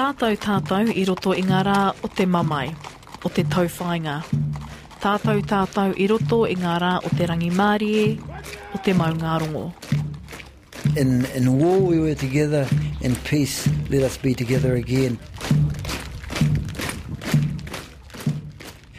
Tātou 0.00 0.36
tātou 0.40 0.88
i 0.96 1.02
roto 1.04 1.34
i 1.36 1.42
ngā 1.44 1.58
rā 1.66 1.78
o 1.92 2.08
te 2.08 2.24
mamai, 2.24 2.70
o 3.20 3.28
te 3.28 3.44
tauwhainga. 3.44 4.20
Tātou 5.02 5.42
tātou 5.44 5.92
i 5.96 6.06
roto 6.08 6.38
i 6.48 6.56
ngā 6.56 6.76
rā 6.80 6.92
o 7.04 7.10
te 7.18 7.26
rangi 7.28 7.50
Mārie, 7.52 8.16
o 8.72 8.80
te 8.80 8.94
maungarongo. 8.96 9.66
In, 10.96 11.26
in 11.36 11.58
war 11.58 11.78
we 11.78 11.98
were 12.00 12.14
together, 12.14 12.66
in 13.02 13.14
peace 13.28 13.68
let 13.90 14.02
us 14.02 14.16
be 14.16 14.34
together 14.34 14.74
again. 14.74 15.18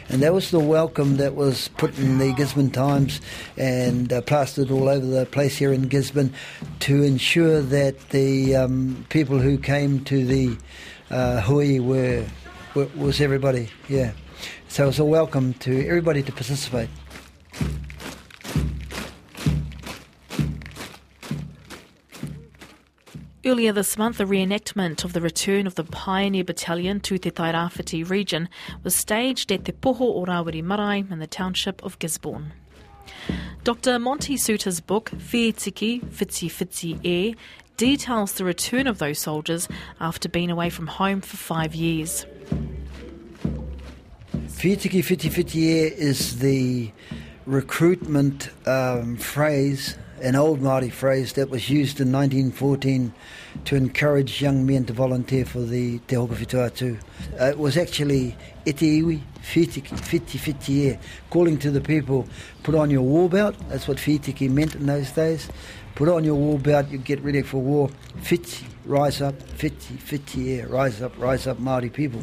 And 0.08 0.22
that 0.22 0.34
was 0.34 0.50
the 0.50 0.60
welcome 0.60 1.16
that 1.16 1.34
was 1.34 1.68
put 1.78 1.98
in 1.98 2.18
the 2.18 2.32
Gisborne 2.34 2.70
Times 2.70 3.20
and 3.56 4.12
uh, 4.12 4.20
plastered 4.22 4.70
all 4.70 4.88
over 4.88 5.04
the 5.04 5.26
place 5.26 5.56
here 5.56 5.72
in 5.72 5.88
Gisborne 5.88 6.32
to 6.80 7.02
ensure 7.02 7.60
that 7.60 8.10
the 8.10 8.56
um, 8.56 9.06
people 9.08 9.38
who 9.38 9.58
came 9.58 10.04
to 10.04 10.24
the 10.24 10.56
uh, 11.10 11.40
hui 11.42 11.78
were, 11.78 12.24
were 12.74 12.88
was 12.96 13.20
everybody. 13.20 13.68
Yeah, 13.88 14.12
so 14.68 14.84
it 14.84 14.86
was 14.86 14.98
a 14.98 15.04
welcome 15.04 15.54
to 15.54 15.86
everybody 15.86 16.22
to 16.22 16.32
participate. 16.32 16.88
Earlier 23.44 23.72
this 23.72 23.98
month, 23.98 24.20
a 24.20 24.24
reenactment 24.24 25.02
of 25.02 25.14
the 25.14 25.20
return 25.20 25.66
of 25.66 25.74
the 25.74 25.82
Pioneer 25.82 26.44
Battalion 26.44 27.00
to 27.00 27.18
Te 27.18 27.32
Tairāwhiti 27.32 28.08
region 28.08 28.48
was 28.84 28.94
staged 28.94 29.50
at 29.50 29.64
Te 29.64 29.72
Poho 29.72 30.14
o 30.14 30.24
Rawiri 30.24 30.62
Marae 30.62 31.04
in 31.10 31.18
the 31.18 31.26
township 31.26 31.82
of 31.82 31.98
Gisborne. 31.98 32.52
Dr. 33.64 33.98
Monty 33.98 34.36
Soutar's 34.36 34.80
book, 34.80 35.10
Whitiki, 35.10 36.00
Whiti 36.00 36.50
Whiti 36.50 37.04
E, 37.04 37.34
details 37.76 38.32
the 38.34 38.44
return 38.44 38.86
of 38.86 38.98
those 38.98 39.18
soldiers 39.18 39.68
after 40.00 40.28
being 40.28 40.50
away 40.50 40.70
from 40.70 40.86
home 40.86 41.20
for 41.20 41.36
five 41.36 41.74
years. 41.74 42.26
Whitiki 44.34 45.02
Whiti 45.02 45.30
Whiti 45.30 45.90
is 45.92 46.38
the 46.38 46.90
recruitment 47.46 48.50
um, 48.66 49.16
phrase 49.16 49.96
an 50.22 50.36
old 50.36 50.60
Māori 50.60 50.90
phrase 50.90 51.32
that 51.32 51.50
was 51.50 51.68
used 51.68 52.00
in 52.00 52.12
1914 52.12 53.12
to 53.64 53.74
encourage 53.74 54.40
young 54.40 54.64
men 54.64 54.84
to 54.84 54.92
volunteer 54.92 55.44
for 55.44 55.60
the 55.60 55.98
Te 56.06 56.14
Hokowhituatu. 56.14 57.00
Uh, 57.40 57.44
it 57.46 57.58
was 57.58 57.76
actually 57.76 58.36
ete 58.64 59.02
iwi, 59.02 59.20
whitiki, 59.42 59.82
whiti 59.82 60.38
whiti 60.38 60.94
e, 60.94 60.98
calling 61.30 61.58
to 61.58 61.72
the 61.72 61.80
people, 61.80 62.26
put 62.62 62.76
on 62.76 62.88
your 62.88 63.02
war 63.02 63.28
belt, 63.28 63.56
that's 63.68 63.88
what 63.88 63.98
whitiki 63.98 64.48
meant 64.48 64.76
in 64.76 64.86
those 64.86 65.10
days. 65.10 65.48
Put 65.96 66.08
on 66.08 66.22
your 66.22 66.36
war 66.36 66.56
belt, 66.56 66.88
you 66.88 66.98
get 66.98 67.20
ready 67.20 67.42
for 67.42 67.58
war. 67.58 67.90
Whiti, 68.20 68.64
rise 68.84 69.20
up, 69.20 69.34
whiti, 69.58 69.98
whiti 70.08 70.38
e, 70.38 70.62
rise 70.62 71.02
up, 71.02 71.18
rise 71.18 71.48
up 71.48 71.58
Māori 71.58 71.92
people. 71.92 72.22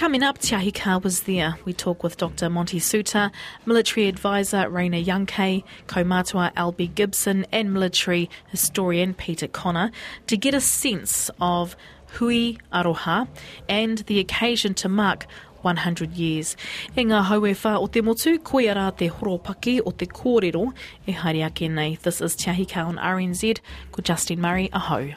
Coming 0.00 0.22
up, 0.22 0.38
Te 0.38 0.56
Ahi 0.56 0.72
Kaa 0.72 0.96
was 0.96 1.24
there. 1.24 1.56
We 1.66 1.74
talk 1.74 2.02
with 2.02 2.16
Dr. 2.16 2.48
Monty 2.48 2.80
Soutar, 2.80 3.30
military 3.66 4.08
advisor 4.08 4.64
Raina 4.64 5.04
Youngkay, 5.04 5.62
Kaumatua 5.88 6.54
Albie 6.54 6.94
Gibson, 6.94 7.44
and 7.52 7.74
military 7.74 8.30
historian 8.48 9.12
Peter 9.12 9.46
Connor 9.46 9.90
to 10.26 10.38
get 10.38 10.54
a 10.54 10.60
sense 10.62 11.30
of 11.38 11.76
Hui 12.12 12.54
Aroha 12.72 13.28
and 13.68 13.98
the 13.98 14.20
occasion 14.20 14.72
to 14.72 14.88
mark 14.88 15.26
100 15.60 16.12
years. 16.12 16.56
E 16.96 17.04
ngā 17.04 17.22
hauewha 17.26 17.78
o 17.78 17.86
te 17.86 18.00
motu, 18.00 18.38
koe 18.42 18.68
ara 18.68 18.94
te 18.96 19.10
horopaki 19.10 19.82
o 19.84 19.90
te 19.90 20.06
kōrero 20.06 20.72
e 21.06 21.12
haere 21.12 21.44
ake 21.44 21.68
nei. 21.68 21.98
This 22.00 22.22
is 22.22 22.34
Te 22.34 22.50
Ahi 22.50 22.64
Kaa 22.64 22.86
on 22.86 22.96
RNZ, 22.96 23.60
ko 23.92 24.00
Justin 24.00 24.40
Murray, 24.40 24.70
aho. 24.72 25.10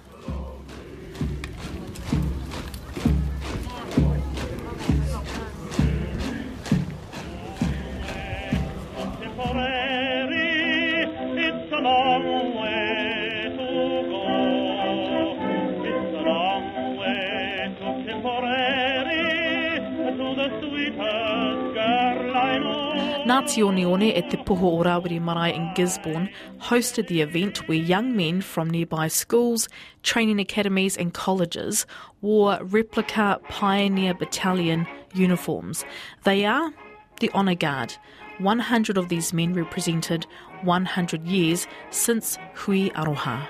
Know. 23.26 23.42
Ngāti 23.42 23.90
One 23.90 24.04
at 24.04 24.30
the 24.30 24.38
o 24.38 25.20
Marae 25.20 25.54
in 25.54 25.74
Gisborne 25.76 26.30
hosted 26.60 27.08
the 27.08 27.22
event 27.22 27.68
where 27.68 27.78
young 27.78 28.16
men 28.16 28.42
from 28.42 28.70
nearby 28.70 29.08
schools, 29.08 29.68
training 30.04 30.40
academies 30.40 30.98
and 30.98 31.14
colleges 31.14 31.86
wore 32.22 32.60
replica 32.62 33.40
Pioneer 33.50 34.14
Battalion 34.14 34.88
uniforms. 35.14 35.86
They 36.24 36.46
are 36.46 36.74
the 37.20 37.30
Honour 37.32 37.56
Guard. 37.56 37.96
100 38.40 38.98
of 38.98 39.10
these 39.10 39.32
men 39.32 39.54
represented 39.54 40.26
100 40.64 41.26
years 41.28 41.68
since 41.92 42.38
Hui 42.56 42.90
Aroha. 42.92 43.48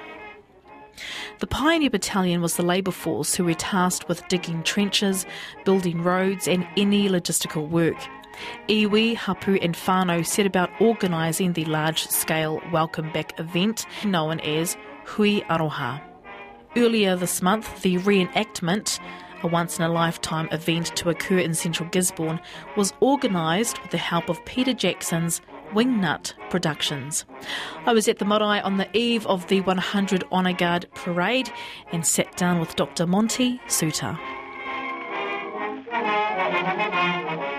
The 1.39 1.47
Pioneer 1.47 1.89
Battalion 1.89 2.41
was 2.41 2.55
the 2.55 2.63
labour 2.63 2.91
force 2.91 3.33
who 3.33 3.45
were 3.45 3.53
tasked 3.53 4.07
with 4.07 4.27
digging 4.27 4.61
trenches, 4.63 5.25
building 5.65 6.03
roads, 6.03 6.47
and 6.47 6.67
any 6.77 7.09
logistical 7.09 7.67
work. 7.67 7.97
Iwi, 8.67 9.15
Hapu, 9.15 9.55
and 9.61 9.75
Whānau 9.75 10.25
set 10.25 10.45
about 10.45 10.69
organising 10.79 11.53
the 11.53 11.65
large 11.65 12.07
scale 12.07 12.61
welcome 12.71 13.11
back 13.11 13.39
event 13.39 13.85
known 14.03 14.39
as 14.41 14.77
Hui 15.05 15.41
Aroha. 15.41 16.01
Earlier 16.75 17.15
this 17.15 17.41
month, 17.41 17.81
the 17.81 17.97
reenactment, 17.99 18.99
a 19.43 19.47
once 19.47 19.77
in 19.77 19.85
a 19.85 19.89
lifetime 19.89 20.47
event 20.51 20.95
to 20.95 21.09
occur 21.09 21.37
in 21.37 21.53
central 21.53 21.87
Gisborne, 21.89 22.39
was 22.75 22.93
organised 23.01 23.81
with 23.81 23.91
the 23.91 23.97
help 23.97 24.29
of 24.29 24.43
Peter 24.45 24.73
Jackson's 24.73 25.41
Wingnut 25.73 26.33
Productions. 26.49 27.25
I 27.85 27.93
was 27.93 28.07
at 28.07 28.19
the 28.19 28.25
marae 28.25 28.61
on 28.61 28.77
the 28.77 28.87
eve 28.97 29.25
of 29.27 29.47
the 29.47 29.61
100 29.61 30.23
Honour 30.31 30.53
Guard 30.53 30.87
parade 30.93 31.51
and 31.91 32.05
sat 32.05 32.35
down 32.37 32.59
with 32.59 32.75
Dr. 32.75 33.05
Monty 33.05 33.59
Soutar. 33.67 34.17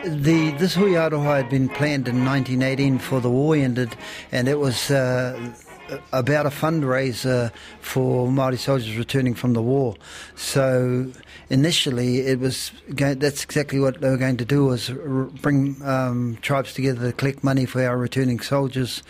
The 0.04 0.50
this 0.58 0.74
Hui 0.74 0.90
Aroha 0.90 1.36
had 1.36 1.48
been 1.48 1.70
planned 1.70 2.08
in 2.08 2.26
1918 2.26 2.98
for 2.98 3.22
the 3.22 3.30
war 3.30 3.56
ended, 3.56 3.96
and 4.30 4.48
it 4.48 4.58
was 4.58 4.90
uh, 4.90 5.54
about 6.12 6.44
a 6.44 6.50
fundraiser 6.50 7.50
for 7.80 8.30
Maori 8.30 8.58
soldiers 8.58 8.98
returning 8.98 9.32
from 9.32 9.54
the 9.54 9.62
war. 9.62 9.96
So 10.36 11.10
initially, 11.48 12.18
it 12.20 12.38
was 12.38 12.70
going, 12.94 13.18
that's 13.18 13.44
exactly 13.44 13.80
what 13.80 14.02
they 14.02 14.10
were 14.10 14.18
going 14.18 14.36
to 14.36 14.44
do 14.44 14.66
was 14.66 14.90
bring 15.40 15.82
um, 15.82 16.36
tribes 16.42 16.74
together 16.74 17.10
to 17.10 17.16
collect 17.16 17.42
money 17.42 17.64
for 17.64 17.82
our 17.82 17.96
returning 17.96 18.40
soldiers, 18.40 19.02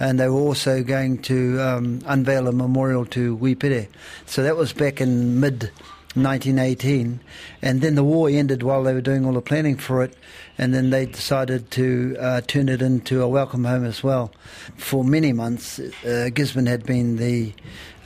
and 0.00 0.18
they 0.18 0.28
were 0.28 0.40
also 0.40 0.82
going 0.82 1.18
to 1.22 1.60
um, 1.60 2.00
unveil 2.06 2.48
a 2.48 2.52
memorial 2.52 3.06
to 3.06 3.36
Wi 3.36 3.54
Pere. 3.54 3.86
So 4.26 4.42
that 4.42 4.56
was 4.56 4.72
back 4.72 5.00
in 5.00 5.38
mid. 5.38 5.70
1918, 6.14 7.20
and 7.62 7.80
then 7.80 7.94
the 7.94 8.02
war 8.02 8.28
ended 8.28 8.64
while 8.64 8.82
they 8.82 8.92
were 8.92 9.00
doing 9.00 9.24
all 9.24 9.32
the 9.32 9.40
planning 9.40 9.76
for 9.76 10.02
it, 10.02 10.16
and 10.58 10.74
then 10.74 10.90
they 10.90 11.06
decided 11.06 11.70
to 11.70 12.16
uh, 12.18 12.40
turn 12.40 12.68
it 12.68 12.82
into 12.82 13.22
a 13.22 13.28
welcome 13.28 13.64
home 13.64 13.84
as 13.84 14.02
well. 14.02 14.32
For 14.76 15.04
many 15.04 15.32
months, 15.32 15.78
uh, 15.78 16.30
Gisborne 16.34 16.66
had 16.66 16.84
been 16.84 17.16
the 17.16 17.52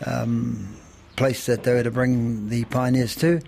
um, 0.04 0.76
place 1.16 1.46
that 1.46 1.62
they 1.62 1.72
were 1.72 1.82
to 1.82 1.90
bring 1.90 2.50
the 2.50 2.64
pioneers 2.64 3.16
to. 3.16 3.40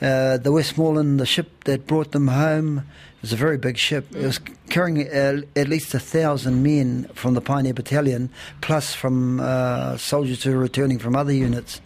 Uh, 0.00 0.36
the 0.36 0.52
Westmoreland, 0.52 1.18
the 1.18 1.26
ship 1.26 1.64
that 1.64 1.88
brought 1.88 2.12
them 2.12 2.28
home, 2.28 2.86
was 3.22 3.32
a 3.32 3.36
very 3.36 3.58
big 3.58 3.76
ship. 3.76 4.14
It 4.14 4.24
was 4.24 4.38
carrying 4.70 5.08
uh, 5.08 5.42
at 5.56 5.66
least 5.66 5.92
a 5.94 5.98
thousand 5.98 6.62
men 6.62 7.10
from 7.14 7.34
the 7.34 7.40
Pioneer 7.40 7.74
Battalion, 7.74 8.30
plus 8.60 8.94
from 8.94 9.40
uh, 9.40 9.96
soldiers 9.96 10.44
who 10.44 10.52
were 10.52 10.58
returning 10.58 11.00
from 11.00 11.16
other 11.16 11.32
units 11.32 11.80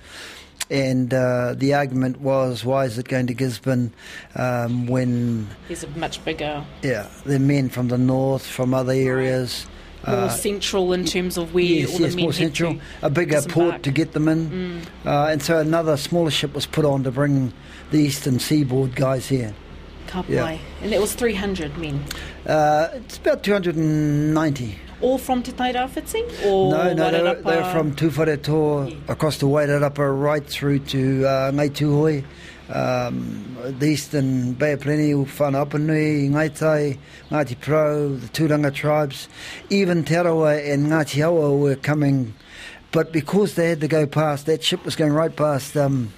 and 0.71 1.13
uh, 1.15 1.55
the 1.57 1.75
argument 1.75 2.21
was, 2.21 2.65
why 2.65 2.85
is 2.85 2.99
it 2.99 3.09
going 3.09 3.27
to 3.29 3.35
Gisborne 3.35 3.93
um, 4.35 4.87
when 4.87 5.49
There's 5.69 5.85
a 5.85 5.89
much 5.91 6.25
bigger, 6.25 6.65
yeah, 6.83 7.09
the 7.25 7.39
men 7.39 7.69
from 7.69 7.89
the 7.89 7.99
north, 7.99 8.47
from 8.47 8.75
other 8.75 8.93
areas. 8.93 9.67
more 10.07 10.17
uh, 10.17 10.29
central 10.29 10.93
in 10.93 11.05
terms 11.05 11.37
of 11.37 11.53
where 11.55 11.65
Yes, 11.65 11.93
all 11.93 11.99
the 11.99 12.05
yes, 12.05 12.15
men 12.15 12.23
more 12.25 12.33
central. 12.33 12.77
A 13.03 13.11
bigger 13.11 13.37
disembark. 13.37 13.71
port 13.71 13.83
to 13.83 13.91
get 13.91 14.13
them 14.13 14.29
in. 14.29 14.83
Uh, 15.05 15.27
and 15.27 15.43
so 15.43 15.59
another 15.59 15.97
smaller 15.97 16.31
ship 16.31 16.55
was 16.55 16.67
put 16.67 16.85
on 16.85 17.03
to 17.05 17.11
bring 17.11 17.53
the 17.91 17.99
eastern 17.99 18.39
seaboard 18.39 18.95
guys 18.95 19.29
here. 19.29 19.55
Kapai. 20.07 20.29
Yeah. 20.29 20.59
And 20.83 20.93
it 20.93 21.01
was 21.01 21.15
300 21.15 21.77
men. 21.79 22.05
Uh, 22.47 22.89
it's 22.95 23.19
about 23.19 23.43
290. 23.43 24.79
All 25.01 25.19
from 25.19 25.43
Te? 25.43 25.53
Or 26.45 26.71
no, 26.71 26.93
no, 26.93 27.11
they're, 27.11 27.13
they 27.13 27.23
were 27.23 27.35
Wairarapa? 27.43 27.73
from 27.73 27.95
Tuwhareto 27.97 29.09
across 29.09 29.39
the 29.39 29.47
Wairarapa 29.47 30.21
right 30.21 30.47
through 30.47 30.81
to 30.81 31.25
uh, 31.27 31.51
Ngāi 31.53 31.71
Tūhoe 31.71 32.25
um, 32.73 33.57
the 33.79 33.87
Eastern 33.87 34.53
Bay 34.53 34.73
of 34.73 34.81
Plenty, 34.81 35.13
Whanapanui, 35.13 36.31
Ngaitai, 36.31 36.99
Ngāti 37.31 37.57
Porou, 37.57 38.21
the 38.21 38.29
Turanga 38.29 38.73
tribes, 38.73 39.29
even 39.71 40.05
Te 40.05 40.15
Arawa 40.15 40.73
and 40.73 40.87
Ngāti 40.87 41.25
Awa 41.25 41.57
were 41.57 41.77
coming, 41.77 42.35
but 42.93 43.13
because 43.13 43.55
they 43.55 43.71
had 43.71 43.81
to 43.81 43.89
go 43.89 44.07
past, 44.07 44.47
that 44.47 44.63
ship 44.63 44.85
was 44.85 44.97
going 44.97 45.13
right 45.13 45.35
past 45.35 45.77
um, 45.77 46.13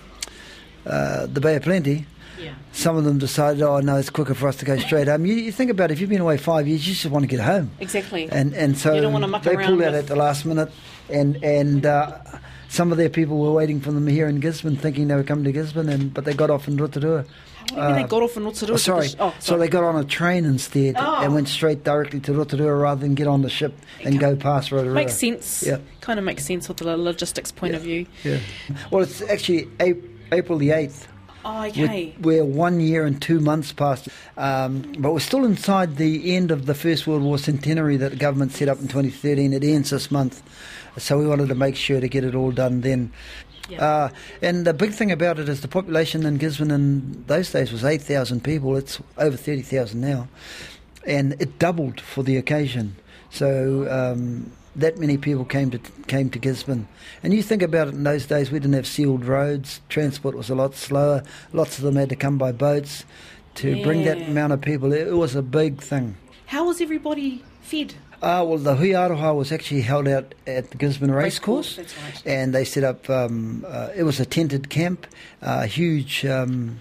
uh, 0.87 1.27
the 1.27 1.41
Bay 1.41 1.57
of 1.57 1.63
Plenty, 1.63 2.07
Yeah. 2.43 2.55
some 2.73 2.97
of 2.97 3.05
them 3.05 3.19
decided, 3.19 3.63
oh 3.63 3.81
no, 3.81 3.97
it's 3.97 4.11
quicker 4.11 4.35
for 4.35 4.49
us 4.49 4.57
to 4.57 4.65
go 4.65 4.77
straight 4.79 5.09
home. 5.09 5.25
You, 5.27 5.35
you 5.35 5.53
think 5.53 5.71
about 5.71 5.91
it, 5.91 5.95
if 5.95 6.01
you've 6.01 6.11
been 6.11 6.21
away 6.21 6.37
five 6.39 6.67
years, 6.67 6.87
you 6.87 6.95
just 6.95 7.07
want 7.07 7.23
to 7.23 7.27
get 7.29 7.41
home. 7.41 7.71
Exactly. 7.81 8.29
And 8.31 8.53
and 8.55 8.77
so 8.77 8.95
You 8.95 9.01
don't 9.03 9.13
wanna 9.13 9.29
muck 9.29 9.43
they 9.43 9.57
pulled 9.57 9.83
out 9.83 9.95
at 9.95 10.07
the 10.07 10.17
last 10.17 10.45
minute, 10.45 10.71
and 11.09 11.43
and 11.45 11.87
uh, 11.87 12.19
some 12.69 12.91
of 12.93 12.99
their 12.99 13.11
people 13.11 13.39
were 13.39 13.53
waiting 13.53 13.81
for 13.81 13.93
them 13.93 14.07
here 14.07 14.27
in 14.27 14.41
Gisborne, 14.41 14.77
thinking 14.77 15.09
they 15.09 15.15
were 15.15 15.23
coming 15.25 15.45
to 15.45 15.53
Gisborne, 15.53 15.89
and 15.89 16.13
but 16.13 16.25
they 16.25 16.35
got 16.35 16.51
off 16.51 16.67
in 16.69 16.77
Rotorua. 16.77 17.19
what 17.19 17.27
do 17.69 17.75
you 17.77 17.83
mean 17.83 17.95
they 17.95 18.03
uh, 18.03 18.07
got 18.07 18.23
off 18.23 18.37
in 18.37 18.45
Rotorua? 18.45 18.75
Oh, 18.75 18.77
sorry. 18.77 19.09
Oh, 19.21 19.35
So 19.39 19.57
they 19.59 19.69
got 19.69 19.85
on 19.85 19.97
a 19.97 20.05
train 20.05 20.45
instead 20.45 20.95
Oh. 20.99 21.21
and 21.23 21.33
went 21.35 21.49
straight 21.49 21.85
directly 21.85 22.19
to 22.21 22.33
Rotorua 22.33 22.75
rather 22.75 23.01
than 23.03 23.15
get 23.15 23.27
on 23.29 23.43
the 23.43 23.49
ship 23.51 23.75
and 24.03 24.19
go 24.19 24.35
past 24.37 24.73
Rotorua. 24.73 24.95
Makes 24.95 25.15
sense. 25.19 25.63
Yeah. 25.67 25.79
Kind 26.01 26.19
of 26.19 26.25
makes 26.25 26.45
sense 26.45 26.67
with 26.69 26.79
the 26.79 26.97
logistics 26.97 27.53
point 27.53 27.75
of 27.75 27.83
view. 27.83 28.07
Yeah. 28.25 28.39
Well, 28.91 29.03
it's 29.03 29.21
actually 29.23 29.69
April 30.33 30.59
the 30.59 30.71
eighth. 30.73 31.09
Oh, 31.45 31.71
We're, 31.77 32.13
we're 32.21 32.45
one 32.45 32.81
year 32.81 33.05
and 33.05 33.21
two 33.21 33.41
months 33.41 33.73
past, 33.73 34.09
um, 34.37 34.93
but 34.99 35.13
we're 35.13 35.21
still 35.21 35.45
inside 35.45 35.97
the 35.97 36.37
end 36.37 36.51
of 36.51 36.67
the 36.67 36.75
First 36.75 37.07
World 37.07 37.23
War 37.23 37.39
centenary 37.39 37.97
that 37.97 38.11
the 38.11 38.17
government 38.17 38.53
set 38.53 38.69
up 38.69 38.79
in 38.79 38.87
2013. 38.87 39.53
It 39.53 39.65
ends 39.65 39.91
this 39.91 40.11
month, 40.11 40.43
so 40.97 41.19
we 41.19 41.27
wanted 41.27 41.49
to 41.49 41.55
make 41.55 41.75
sure 41.75 42.01
to 42.01 42.09
get 42.09 42.23
it 42.23 42.35
all 42.35 42.53
done 42.53 42.83
then. 42.83 43.13
Yeah. 43.69 43.85
Uh, 43.85 44.09
and 44.41 44.65
the 44.67 44.75
big 44.75 44.93
thing 44.93 45.11
about 45.11 45.39
it 45.39 45.49
is 45.49 45.63
the 45.63 45.69
population 45.69 46.27
in 46.27 46.37
Gisborne 46.37 46.71
in 46.71 47.25
those 47.27 47.51
days 47.51 47.73
was 47.73 47.85
8,000 47.85 48.45
people. 48.45 48.77
It's 48.77 49.01
over 49.19 49.37
30,000 49.37 50.01
now. 50.01 50.29
And 51.07 51.33
it 51.41 51.59
doubled 51.59 52.01
for 52.01 52.23
the 52.23 52.37
occasion. 52.37 52.97
So 53.31 53.89
um, 53.91 54.53
that 54.77 54.99
many 54.99 55.17
people 55.19 55.45
came 55.45 55.71
to 55.71 55.79
came 56.07 56.31
to 56.31 56.39
Gisborne. 56.39 56.89
And 57.23 57.35
you 57.35 57.43
think 57.43 57.63
about 57.63 57.89
it 57.89 57.95
in 57.95 58.05
those 58.05 58.27
days, 58.27 58.51
we 58.51 58.59
didn't 58.59 58.75
have 58.75 58.87
sealed 58.87 59.25
roads. 59.25 59.81
Transport 59.89 60.37
was 60.37 60.51
a 60.51 60.55
lot 60.55 60.75
slower. 60.75 61.23
Lots 61.53 61.79
of 61.79 61.85
them 61.85 61.97
had 61.97 62.09
to 62.09 62.17
come 62.17 62.39
by 62.39 62.53
boats 62.53 63.05
to 63.57 63.83
bring 63.83 64.05
that 64.05 64.19
amount 64.29 64.53
of 64.53 64.61
people. 64.61 64.93
It, 64.93 65.13
was 65.13 65.35
a 65.35 65.43
big 65.43 65.83
thing. 65.83 66.17
How 66.47 66.67
was 66.67 66.81
everybody 66.81 67.45
fed? 67.61 67.95
Uh, 68.23 68.45
well, 68.47 68.59
the 68.59 68.77
Hui 68.77 68.91
Aroha 68.91 69.35
was 69.35 69.51
actually 69.51 69.83
held 69.83 70.07
out 70.07 70.35
at 70.47 70.71
the 70.71 70.77
Gisborne 70.77 71.11
Racecourse. 71.11 71.77
That's 71.77 71.99
right. 71.99 72.23
And 72.25 72.55
they 72.55 72.65
set 72.65 72.85
up, 72.85 73.11
um, 73.11 73.65
uh, 73.69 73.89
it 73.97 74.05
was 74.05 74.21
a 74.21 74.25
tented 74.25 74.71
camp, 74.71 75.07
uh, 75.43 75.67
huge 75.67 76.25
um, 76.25 76.81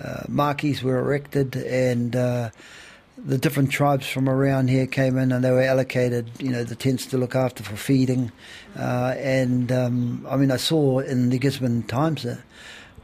uh, 0.00 0.22
marquees 0.28 0.82
were 0.82 0.98
erected, 0.98 1.56
and 1.56 2.14
uh, 2.14 2.50
the 3.18 3.38
different 3.38 3.70
tribes 3.70 4.06
from 4.06 4.28
around 4.28 4.68
here 4.68 4.86
came 4.86 5.16
in 5.16 5.32
and 5.32 5.44
they 5.44 5.50
were 5.50 5.62
allocated, 5.62 6.30
you 6.38 6.50
know, 6.50 6.64
the 6.64 6.74
tents 6.74 7.06
to 7.06 7.18
look 7.18 7.34
after 7.34 7.62
for 7.62 7.76
feeding. 7.76 8.30
Uh, 8.78 9.14
and 9.18 9.72
um, 9.72 10.26
I 10.28 10.36
mean, 10.36 10.50
I 10.50 10.56
saw 10.56 10.98
in 10.98 11.30
the 11.30 11.38
Gisborne 11.38 11.84
Times 11.84 12.26
uh, 12.26 12.36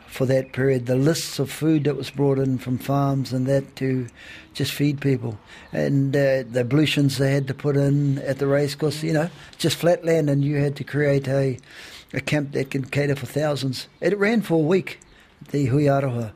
for 0.06 0.26
that 0.26 0.52
period 0.52 0.84
the 0.84 0.96
lists 0.96 1.38
of 1.38 1.50
food 1.50 1.84
that 1.84 1.96
was 1.96 2.10
brought 2.10 2.38
in 2.38 2.58
from 2.58 2.76
farms 2.76 3.32
and 3.32 3.46
that 3.46 3.74
to 3.76 4.06
just 4.52 4.72
feed 4.72 5.00
people. 5.00 5.38
And 5.72 6.14
uh, 6.14 6.44
the 6.50 6.60
ablutions 6.60 7.16
they 7.16 7.32
had 7.32 7.48
to 7.48 7.54
put 7.54 7.76
in 7.76 8.18
at 8.18 8.38
the 8.38 8.46
racecourse, 8.46 9.02
you 9.02 9.14
know, 9.14 9.30
just 9.56 9.78
flat 9.78 10.04
land, 10.04 10.28
and 10.28 10.44
you 10.44 10.56
had 10.56 10.76
to 10.76 10.84
create 10.84 11.26
a, 11.26 11.58
a 12.12 12.20
camp 12.20 12.52
that 12.52 12.70
could 12.70 12.92
cater 12.92 13.16
for 13.16 13.24
thousands. 13.24 13.88
It 14.02 14.18
ran 14.18 14.42
for 14.42 14.54
a 14.54 14.66
week, 14.66 15.00
the 15.50 15.64
Hui 15.66 15.84
Aroha. 15.84 16.32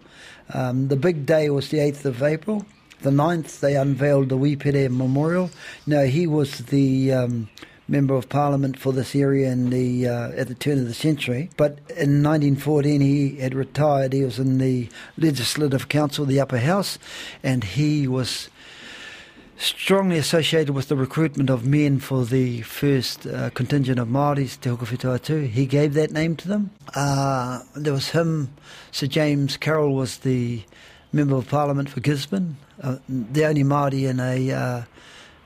Um, 0.55 0.89
the 0.89 0.97
big 0.97 1.27
day 1.27 1.51
was 1.51 1.69
the 1.69 1.79
8th 1.79 2.07
of 2.07 2.23
April. 2.23 2.65
The 3.03 3.11
9th, 3.11 3.61
they 3.61 3.77
unveiled 3.77 4.29
the 4.29 4.37
Wi 4.37 4.57
Pere 4.57 4.89
Memorial. 4.89 5.51
Now, 5.87 6.03
he 6.03 6.27
was 6.27 6.59
the 6.59 7.13
um, 7.13 7.49
member 7.89 8.15
of 8.15 8.29
parliament 8.29 8.79
for 8.79 8.93
this 8.93 9.15
area 9.15 9.51
in 9.51 9.71
the 9.71 10.09
uh, 10.09 10.31
at 10.31 10.49
the 10.49 10.55
turn 10.55 10.79
of 10.79 10.87
the 10.87 10.95
century. 10.95 11.51
But 11.57 11.79
in 11.91 12.23
1914, 12.23 13.01
he 13.01 13.37
had 13.37 13.55
retired. 13.55 14.13
He 14.13 14.25
was 14.25 14.39
in 14.39 14.59
the 14.59 14.89
Legislative 15.17 15.89
Council, 15.89 16.25
the 16.25 16.41
upper 16.41 16.59
house, 16.59 16.99
and 17.43 17.63
he 17.63 18.09
was 18.09 18.49
strongly 19.59 20.19
associated 20.19 20.75
with 20.75 20.89
the 20.89 20.97
recruitment 20.97 21.49
of 21.49 21.65
men 21.67 21.99
for 21.99 22.25
the 22.25 22.61
first 22.63 23.27
uh, 23.27 23.51
contingent 23.51 23.99
of 23.99 24.09
Māoris, 24.09 24.61
Te 24.61 24.69
Hokowhituatu. 24.71 25.49
He 25.49 25.67
gave 25.67 25.95
that 25.95 26.11
name 26.11 26.37
to 26.37 26.49
them. 26.49 26.71
Uh, 26.95 27.61
there 27.75 27.93
was 27.93 28.11
him, 28.11 28.51
Sir 28.93 29.07
James 29.07 29.57
Carroll 29.57 29.95
was 29.95 30.19
the 30.19 30.63
Member 31.17 31.37
of 31.37 31.49
Parliament 31.49 31.89
for 31.89 32.01
Gisborne, 32.01 32.59
uh, 32.83 32.99
the 33.09 33.47
only 33.47 33.65
Māori 33.65 34.09
in 34.09 34.21
a, 34.21 34.53
uh, 34.53 34.83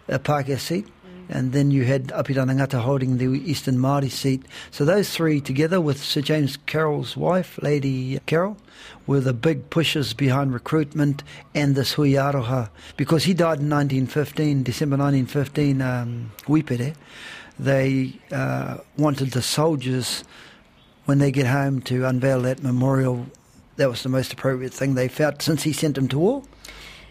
a 0.08 0.18
Pākehā 0.18 0.58
seat. 0.58 0.86
And 1.28 1.52
then 1.52 1.70
you 1.70 1.84
had 1.84 2.08
Ngata 2.08 2.80
holding 2.80 3.18
the 3.18 3.26
Eastern 3.26 3.76
Māori 3.76 4.10
seat. 4.10 4.42
So 4.72 4.84
those 4.84 5.10
three, 5.10 5.40
together 5.40 5.80
with 5.80 6.02
Sir 6.02 6.22
James 6.22 6.56
Carroll's 6.66 7.16
wife, 7.16 7.56
Lady 7.62 8.18
Carroll, 8.26 8.56
were 9.06 9.20
the 9.20 9.32
big 9.32 9.70
pushers 9.70 10.12
behind 10.12 10.52
recruitment 10.52 11.22
and 11.54 11.76
this 11.76 11.92
Hui 11.92 12.14
Aroha. 12.14 12.70
Because 12.96 13.22
he 13.24 13.32
died 13.32 13.60
in 13.60 13.70
1915, 13.70 14.64
December 14.64 14.96
1915, 14.96 15.80
um, 15.80 16.32
Wi 16.42 16.62
Pere, 16.62 16.94
they 17.60 18.18
uh, 18.32 18.78
wanted 18.96 19.30
the 19.30 19.42
soldiers, 19.42 20.24
when 21.04 21.18
they 21.18 21.30
get 21.30 21.46
home, 21.46 21.80
to 21.82 22.06
unveil 22.06 22.40
that 22.42 22.60
memorial. 22.60 23.26
That 23.80 23.88
was 23.88 24.02
the 24.02 24.10
most 24.10 24.30
appropriate 24.32 24.74
thing 24.74 24.94
they 24.94 25.08
felt 25.08 25.40
since 25.40 25.62
he 25.62 25.72
sent 25.72 25.94
them 25.94 26.06
to 26.08 26.18
war. 26.18 26.42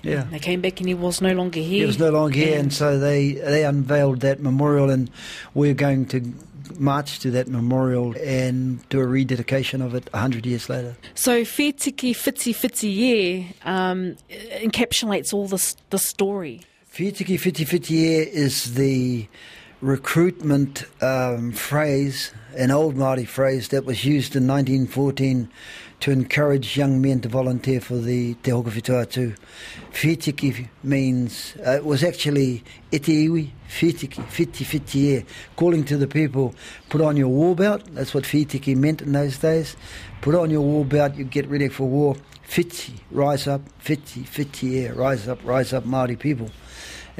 Yeah. 0.04 0.26
They 0.30 0.38
came 0.38 0.62
back 0.62 0.80
and 0.80 0.88
he 0.88 0.94
was 0.94 1.20
no 1.20 1.34
longer 1.34 1.60
here. 1.60 1.80
He 1.82 1.86
was 1.86 1.98
no 1.98 2.12
longer 2.12 2.36
here, 2.38 2.54
and 2.54 2.66
And- 2.66 2.74
so 2.74 3.00
they 3.00 3.34
they 3.34 3.66
unveiled 3.66 4.20
that 4.22 4.40
memorial, 4.40 4.92
and 4.92 5.10
we're 5.56 5.74
going 5.74 6.06
to 6.08 6.22
march 6.78 7.18
to 7.22 7.32
that 7.32 7.48
memorial 7.48 8.14
and 8.24 8.88
do 8.90 9.00
a 9.00 9.08
rededication 9.08 9.82
of 9.82 9.96
it 9.96 10.08
hundred 10.14 10.46
years 10.46 10.70
later. 10.70 10.96
So 11.16 11.42
Whetiki 11.42 12.12
Whiti 12.14 12.54
Whiti 12.54 12.96
Ye 12.96 13.54
um, 13.66 14.16
encapsulates 14.64 15.34
all 15.34 15.48
this 15.48 15.76
the 15.90 15.98
story. 15.98 16.62
Whitiki 16.94 17.40
Whiti 17.40 17.66
Whiti 17.66 18.28
is 18.46 18.76
the 18.76 19.28
recruitment 19.82 20.86
um, 21.02 21.52
phrase, 21.52 22.32
an 22.56 22.70
old 22.72 22.96
Māori 22.96 23.28
phrase 23.28 23.70
that 23.70 23.86
was 23.86 24.06
used 24.06 24.36
in 24.36 24.46
1914 24.48 25.50
to 26.00 26.12
encourage 26.12 26.78
young 26.78 27.02
men 27.02 27.20
to 27.22 27.30
volunteer 27.30 27.82
for 27.82 27.98
the 27.98 28.34
Te 28.36 28.52
Hokowhituatu. 28.52 29.38
Whitiki 29.92 30.70
means, 30.84 31.56
uh, 31.66 31.72
it 31.72 31.86
was 31.86 32.04
actually 32.04 32.64
ete 32.92 33.08
iwi, 33.08 33.50
whitiki, 33.70 34.24
whiti 34.24 34.66
whiti 34.66 34.96
e, 34.96 35.26
calling 35.56 35.84
to 35.84 35.98
the 35.98 36.08
people, 36.08 36.56
put 36.90 37.02
on 37.02 37.18
your 37.18 37.28
war 37.28 37.56
belt. 37.56 37.84
That's 37.92 38.14
what 38.14 38.24
whitiki 38.24 38.76
meant 38.76 39.02
in 39.02 39.12
those 39.12 39.38
days. 39.38 39.76
Put 40.22 40.36
on 40.36 40.50
your 40.50 40.62
war 40.62 40.86
belt, 40.86 41.16
you 41.16 41.26
get 41.26 41.48
ready 41.48 41.68
for 41.68 41.88
war. 41.88 42.16
Whiti, 42.48 42.94
rise 43.12 43.48
up, 43.48 43.62
whiti, 43.84 44.24
whiti 44.26 44.64
e, 44.64 44.88
rise 44.90 45.28
up, 45.28 45.40
rise 45.44 45.74
up 45.74 45.84
Māori 45.84 46.18
people 46.18 46.50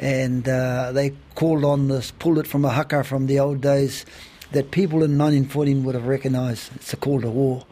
and 0.00 0.48
uh, 0.48 0.92
they 0.92 1.12
called 1.34 1.62
on 1.62 1.88
this, 1.88 2.10
pulled 2.10 2.38
it 2.38 2.46
from 2.46 2.64
a 2.64 2.70
haka 2.70 3.04
from 3.04 3.26
the 3.26 3.38
old 3.38 3.60
days 3.60 4.06
that 4.52 4.70
people 4.70 5.02
in 5.02 5.16
1914 5.18 5.84
would 5.84 5.94
have 5.94 6.06
recognised. 6.06 6.70
It's 6.76 6.92
a 6.92 6.96
call 6.96 7.20
to 7.20 7.30
war, 7.30 7.64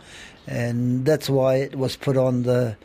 and 0.49 1.05
that's 1.05 1.28
why 1.28 1.57
it 1.57 1.76
was 1.76 1.97
put 1.97 2.17
on 2.17 2.43
the 2.43 2.76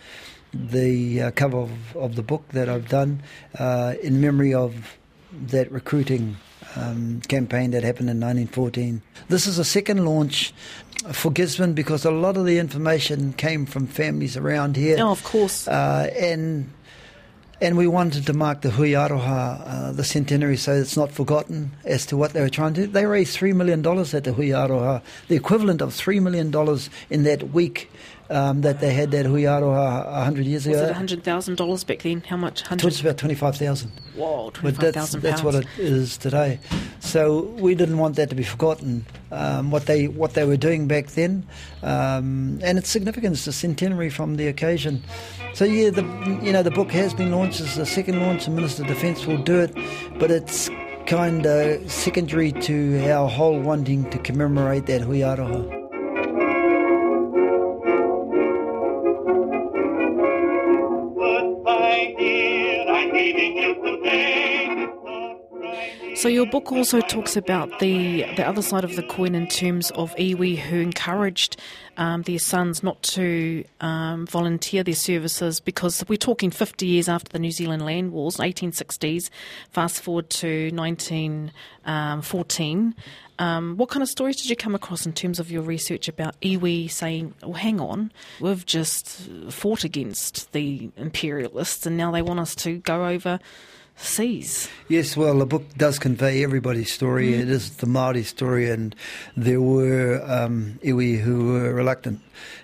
the 0.53 1.21
uh, 1.23 1.31
cover 1.31 1.57
of, 1.57 1.95
of 1.95 2.15
the 2.15 2.21
book 2.21 2.47
that 2.49 2.69
I've 2.69 2.87
done 2.87 3.23
uh, 3.57 3.95
in 4.03 4.21
memory 4.21 4.53
of 4.53 4.97
that 5.31 5.71
recruiting 5.71 6.37
um, 6.75 7.21
campaign 7.21 7.71
that 7.71 7.83
happened 7.83 8.09
in 8.09 8.19
1914. 8.19 9.01
This 9.29 9.47
is 9.47 9.57
a 9.57 9.65
second 9.65 10.05
launch 10.05 10.53
for 11.11 11.31
Gisborne 11.31 11.73
because 11.73 12.05
a 12.05 12.11
lot 12.11 12.37
of 12.37 12.45
the 12.45 12.59
information 12.59 13.33
came 13.33 13.65
from 13.65 13.87
families 13.87 14.37
around 14.37 14.75
here. 14.75 14.97
Oh, 14.99 15.09
of 15.09 15.23
course. 15.23 15.67
Uh, 15.67 16.11
and 16.19 16.71
and 17.63 17.77
we 17.77 17.87
wanted 17.87 18.25
to 18.25 18.33
mark 18.33 18.59
the 18.59 18.71
Hui 18.71 18.89
Aroha, 18.89 19.63
uh, 19.65 19.91
the 19.93 20.03
centenary, 20.03 20.57
so 20.57 20.73
it's 20.73 20.97
not 20.97 21.13
forgotten 21.13 21.71
as 21.85 22.05
to 22.07 22.17
what 22.17 22.33
they 22.33 22.41
were 22.41 22.49
trying 22.49 22.73
to 22.73 22.81
do. 22.81 22.87
They 22.87 23.05
raised 23.05 23.37
$3 23.37 23.55
million 23.55 23.79
at 23.79 24.23
the 24.25 24.33
Hui 24.33 24.47
Aroha, 24.47 25.01
the 25.29 25.35
equivalent 25.35 25.81
of 25.81 25.91
$3 25.91 26.21
million 26.21 26.53
in 27.09 27.23
that 27.23 27.53
week 27.53 27.89
um, 28.29 28.61
that 28.61 28.79
they 28.79 28.93
had 28.93 29.11
that 29.11 29.25
Hui 29.25 29.41
Aroha 29.43 30.05
100 30.05 30.45
years 30.45 30.65
was 30.65 30.77
ago. 30.77 30.87
it 30.87 30.93
hundred 30.93 31.23
thousand 31.23 31.55
dollars 31.57 31.83
back 31.83 31.99
then? 32.03 32.21
How 32.21 32.37
much? 32.37 32.61
It 32.61 32.67
Hundred. 32.67 32.85
was 32.85 33.01
about 33.01 33.17
25000 33.17 33.91
Whoa, 34.15 34.45
but 34.45 34.53
twenty-five 34.53 34.93
that's, 34.93 35.11
that's 35.13 35.43
what 35.43 35.55
it 35.55 35.67
is 35.77 36.17
today. 36.17 36.59
So 36.99 37.41
we 37.41 37.75
didn't 37.75 37.97
want 37.97 38.15
that 38.15 38.29
to 38.29 38.35
be 38.35 38.43
forgotten. 38.43 39.05
Um, 39.31 39.71
what 39.71 39.87
they 39.87 40.07
what 40.07 40.35
they 40.35 40.45
were 40.45 40.57
doing 40.57 40.87
back 40.87 41.07
then, 41.07 41.45
um, 41.81 42.59
and 42.63 42.77
its 42.77 42.89
significance, 42.89 43.45
the 43.45 43.51
centenary 43.53 44.09
from 44.09 44.35
the 44.35 44.47
occasion. 44.47 45.03
So 45.53 45.65
yeah, 45.65 45.89
the 45.89 46.03
you 46.43 46.51
know 46.53 46.63
the 46.63 46.71
book 46.71 46.91
has 46.91 47.13
been 47.13 47.31
launched 47.31 47.59
as 47.61 47.75
the 47.75 47.85
second 47.85 48.19
launch. 48.21 48.45
The 48.45 48.51
Minister 48.51 48.83
of 48.83 48.87
Defence 48.87 49.25
will 49.25 49.37
do 49.41 49.59
it, 49.59 49.73
but 50.19 50.29
it's 50.31 50.69
kind 51.07 51.45
of 51.45 51.91
secondary 51.91 52.51
to 52.53 53.09
our 53.09 53.27
whole 53.27 53.59
wanting 53.59 54.09
to 54.11 54.17
commemorate 54.19 54.85
that 54.85 55.01
Hui 55.01 55.21
So 66.23 66.29
your 66.29 66.45
book 66.45 66.71
also 66.71 67.01
talks 67.01 67.35
about 67.35 67.79
the 67.79 68.23
the 68.37 68.47
other 68.47 68.61
side 68.61 68.85
of 68.85 68.95
the 68.95 69.03
coin 69.03 69.35
in 69.35 69.45
terms 69.45 69.91
of 69.91 70.15
iwi 70.15 70.55
who 70.55 70.79
encouraged 70.79 71.57
um, 71.97 72.21
their 72.21 72.39
sons 72.39 72.81
not 72.81 73.03
to 73.03 73.65
um, 73.81 74.25
volunteer 74.27 74.85
their 74.85 74.95
services 74.95 75.59
because 75.59 76.01
we're 76.07 76.15
talking 76.15 76.49
50 76.49 76.85
years 76.85 77.09
after 77.09 77.29
the 77.29 77.39
New 77.39 77.51
Zealand 77.51 77.83
Land 77.83 78.13
Wars, 78.13 78.37
1860s. 78.37 79.29
Fast 79.71 80.01
forward 80.01 80.29
to 80.29 80.69
1914. 80.73 82.95
Um, 83.37 83.75
what 83.75 83.89
kind 83.89 84.01
of 84.01 84.07
stories 84.07 84.37
did 84.37 84.49
you 84.49 84.55
come 84.55 84.75
across 84.75 85.05
in 85.05 85.11
terms 85.11 85.41
of 85.41 85.51
your 85.51 85.63
research 85.63 86.07
about 86.07 86.39
iwi 86.39 86.89
saying, 86.89 87.33
"Well, 87.41 87.51
hang 87.51 87.81
on, 87.81 88.13
we've 88.39 88.65
just 88.65 89.29
fought 89.49 89.83
against 89.83 90.53
the 90.53 90.89
imperialists, 90.95 91.85
and 91.85 91.97
now 91.97 92.11
they 92.11 92.21
want 92.21 92.39
us 92.39 92.55
to 92.63 92.77
go 92.77 93.07
over"? 93.07 93.41
Seas. 93.95 94.69
Yes, 94.87 95.15
well, 95.15 95.37
the 95.39 95.45
book 95.45 95.63
does 95.77 95.99
convey 95.99 96.43
everybody's 96.43 96.91
story. 96.91 97.31
Mm. 97.31 97.41
It 97.41 97.49
is 97.49 97.77
the 97.77 97.87
Māori 97.87 98.23
story, 98.23 98.69
and 98.69 98.95
there 99.35 99.61
were 99.61 100.23
um, 100.27 100.79
iwi 100.83 101.19
who 101.19 101.53
were 101.53 101.73
reluctant, 101.73 102.21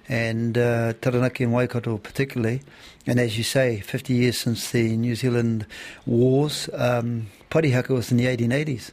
and 0.08 0.58
uh, 0.58 0.94
Taranaki 1.02 1.44
and 1.44 1.54
Waikato 1.54 1.98
particularly. 1.98 2.62
And 3.08 3.20
as 3.20 3.38
you 3.38 3.44
say, 3.44 3.80
50 3.80 4.14
years 4.14 4.38
since 4.38 4.72
the 4.72 4.96
New 4.96 5.16
Zealand 5.16 5.66
wars, 6.06 6.70
um, 6.74 7.28
Parihaka 7.50 7.90
was 7.90 8.12
in 8.12 8.18
the 8.18 8.26
1880s. 8.26 8.92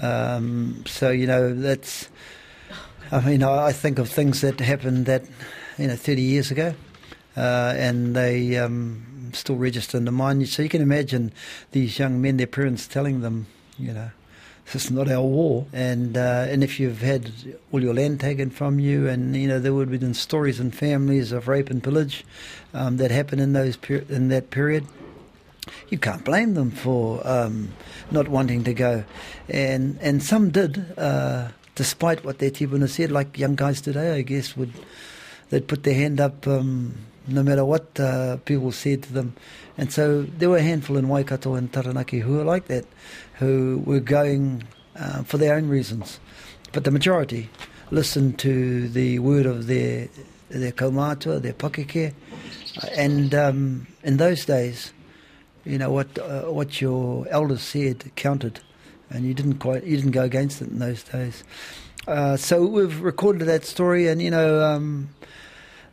Um, 0.00 0.84
so, 0.86 1.10
you 1.10 1.26
know, 1.26 1.52
that's, 1.52 2.08
I 3.10 3.20
mean, 3.20 3.42
I 3.42 3.72
think 3.72 3.98
of 3.98 4.08
things 4.08 4.40
that 4.40 4.60
happened 4.60 5.06
that, 5.06 5.24
you 5.76 5.88
know, 5.88 5.96
30 5.96 6.22
years 6.22 6.50
ago, 6.50 6.74
uh, 7.36 7.74
and 7.76 8.14
they, 8.14 8.56
um, 8.56 9.04
still 9.34 9.56
register 9.56 9.96
in 9.96 10.04
the 10.04 10.12
mind. 10.12 10.48
So 10.48 10.62
you 10.62 10.68
can 10.68 10.82
imagine 10.82 11.32
these 11.72 11.98
young 11.98 12.20
men, 12.20 12.36
their 12.36 12.46
parents 12.46 12.86
telling 12.86 13.20
them, 13.20 13.46
you 13.78 13.92
know, 13.92 14.10
this 14.72 14.84
is 14.84 14.90
not 14.90 15.10
our 15.10 15.22
war. 15.22 15.66
And 15.72 16.16
uh, 16.16 16.46
and 16.48 16.62
if 16.62 16.78
you've 16.78 17.00
had 17.00 17.30
all 17.72 17.82
your 17.82 17.94
land 17.94 18.20
taken 18.20 18.50
from 18.50 18.78
you, 18.78 19.08
and 19.08 19.34
you 19.34 19.48
know 19.48 19.58
there 19.58 19.72
would 19.72 19.90
have 19.90 20.00
been 20.00 20.14
stories 20.14 20.60
and 20.60 20.74
families 20.74 21.32
of 21.32 21.48
rape 21.48 21.70
and 21.70 21.82
pillage 21.82 22.24
um, 22.74 22.98
that 22.98 23.10
happened 23.10 23.40
in 23.40 23.54
those 23.54 23.76
per- 23.76 24.04
in 24.08 24.28
that 24.28 24.50
period. 24.50 24.86
You 25.88 25.98
can't 25.98 26.24
blame 26.24 26.54
them 26.54 26.70
for 26.70 27.26
um, 27.26 27.70
not 28.10 28.28
wanting 28.28 28.64
to 28.64 28.74
go, 28.74 29.04
and 29.48 29.98
and 30.02 30.22
some 30.22 30.50
did, 30.50 30.98
uh, 30.98 31.48
despite 31.74 32.24
what 32.24 32.38
their 32.38 32.50
tipuna 32.50 32.88
said. 32.88 33.10
Like 33.10 33.38
young 33.38 33.54
guys 33.54 33.80
today, 33.80 34.16
I 34.16 34.22
guess 34.22 34.56
would 34.56 34.72
they'd 35.48 35.66
put 35.66 35.84
their 35.84 35.94
hand 35.94 36.20
up. 36.20 36.46
Um, 36.46 36.94
no 37.28 37.42
matter 37.42 37.64
what 37.64 37.98
uh, 38.00 38.36
people 38.38 38.72
said 38.72 39.02
to 39.04 39.12
them. 39.12 39.34
And 39.76 39.92
so 39.92 40.22
there 40.22 40.50
were 40.50 40.56
a 40.56 40.62
handful 40.62 40.96
in 40.96 41.08
Waikato 41.08 41.54
and 41.54 41.72
Taranaki 41.72 42.20
who 42.20 42.34
were 42.34 42.44
like 42.44 42.66
that, 42.66 42.84
who 43.34 43.82
were 43.84 44.00
going 44.00 44.64
uh, 44.96 45.22
for 45.22 45.38
their 45.38 45.54
own 45.54 45.68
reasons. 45.68 46.18
But 46.72 46.84
the 46.84 46.90
majority 46.90 47.48
listened 47.90 48.38
to 48.40 48.88
the 48.88 49.18
word 49.18 49.46
of 49.46 49.66
their 49.66 50.08
their 50.48 50.72
kaumātua, 50.72 51.42
their 51.42 51.52
pakeke. 51.52 52.14
And 52.96 53.34
um, 53.34 53.86
in 54.02 54.16
those 54.16 54.44
days, 54.44 54.92
you 55.64 55.78
know 55.78 55.90
what 55.90 56.18
uh, 56.18 56.42
what 56.44 56.80
your 56.80 57.26
elders 57.28 57.62
said 57.62 58.10
counted, 58.16 58.60
and 59.10 59.24
you 59.24 59.34
didn't 59.34 59.58
quite 59.58 59.84
you 59.84 59.96
didn't 59.96 60.12
go 60.12 60.22
against 60.22 60.62
it 60.62 60.68
in 60.68 60.78
those 60.78 61.02
days. 61.02 61.44
Uh, 62.06 62.36
so 62.36 62.64
we've 62.66 63.00
recorded 63.00 63.44
that 63.44 63.64
story, 63.64 64.08
and 64.08 64.20
you 64.22 64.30
know. 64.30 64.64
Um, 64.64 65.10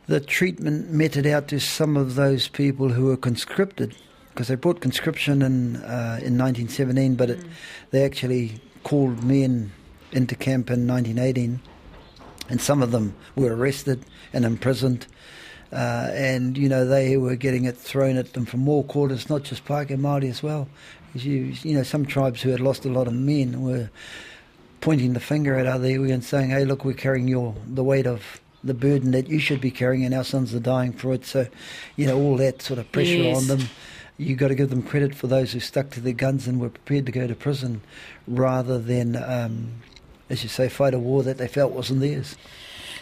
the 0.07 0.19
treatment 0.19 0.91
meted 0.91 1.25
out 1.25 1.47
to 1.49 1.59
some 1.59 1.97
of 1.97 2.15
those 2.15 2.47
people 2.47 2.89
who 2.89 3.05
were 3.05 3.17
conscripted, 3.17 3.95
because 4.29 4.47
they 4.47 4.55
brought 4.55 4.81
conscription 4.81 5.41
in 5.41 5.77
uh, 5.77 6.19
in 6.21 6.37
1917, 6.37 7.15
but 7.15 7.29
it, 7.29 7.39
mm. 7.39 7.49
they 7.91 8.03
actually 8.03 8.59
called 8.83 9.23
men 9.23 9.71
into 10.11 10.35
camp 10.35 10.69
in 10.69 10.87
1918, 10.87 11.59
and 12.49 12.61
some 12.61 12.83
of 12.83 12.91
them 12.91 13.15
were 13.35 13.55
arrested 13.55 14.05
and 14.33 14.45
imprisoned. 14.45 15.07
Uh, 15.73 16.09
and 16.13 16.57
you 16.57 16.69
know 16.69 16.85
they 16.85 17.17
were 17.17 17.35
getting 17.35 17.65
it 17.65 17.75
thrown 17.75 18.17
at 18.17 18.33
them 18.33 18.45
from 18.45 18.69
all 18.69 18.83
quarters, 18.83 19.29
not 19.29 19.43
just 19.43 19.65
Pākehā 19.65 19.97
Māori 19.97 20.29
as 20.29 20.43
well. 20.43 20.69
You, 21.15 21.53
you 21.63 21.73
know, 21.73 21.83
some 21.83 22.05
tribes 22.05 22.41
who 22.41 22.49
had 22.49 22.59
lost 22.59 22.85
a 22.85 22.89
lot 22.89 23.07
of 23.07 23.13
men 23.13 23.61
were 23.61 23.89
pointing 24.81 25.13
the 25.13 25.19
finger 25.19 25.57
at 25.57 25.65
other 25.65 25.87
and 25.87 26.23
saying, 26.23 26.51
"Hey, 26.51 26.65
look, 26.65 26.85
we're 26.85 26.93
carrying 26.93 27.27
your 27.27 27.55
the 27.65 27.83
weight 27.83 28.05
of 28.05 28.39
the 28.65 28.73
burden 28.73 29.11
that 29.11 29.29
you 29.29 29.39
should 29.39 29.61
be 29.61 29.71
carrying, 29.71 30.03
and 30.03 30.13
our 30.13 30.23
sons 30.23 30.53
are 30.53 30.59
dying 30.59 30.91
for 30.91 31.13
it. 31.13 31.25
So, 31.25 31.47
you 31.95 32.07
know, 32.07 32.17
all 32.17 32.35
that 32.37 32.61
sort 32.61 32.79
of 32.79 32.91
pressure 32.91 33.15
yes. 33.15 33.37
on 33.37 33.47
them. 33.47 33.69
You've 34.17 34.39
got 34.39 34.47
to 34.47 34.55
give 34.55 34.69
them 34.69 34.81
credit 34.81 35.13
for 35.13 35.27
those 35.27 35.51
who 35.51 35.59
stuck 35.59 35.89
to 35.91 35.99
their 35.99 36.13
guns 36.13 36.47
and 36.47 36.59
were 36.59 36.69
prepared 36.69 37.05
to 37.05 37.11
go 37.11 37.27
to 37.27 37.35
prison 37.35 37.81
rather 38.27 38.79
than, 38.79 39.17
um, 39.17 39.73
as 40.29 40.41
you 40.41 40.49
say, 40.49 40.69
fight 40.69 40.93
a 40.93 40.99
war 40.99 41.21
that 41.23 41.37
they 41.37 41.47
felt 41.47 41.73
wasn't 41.73 41.99
theirs. 41.99 42.37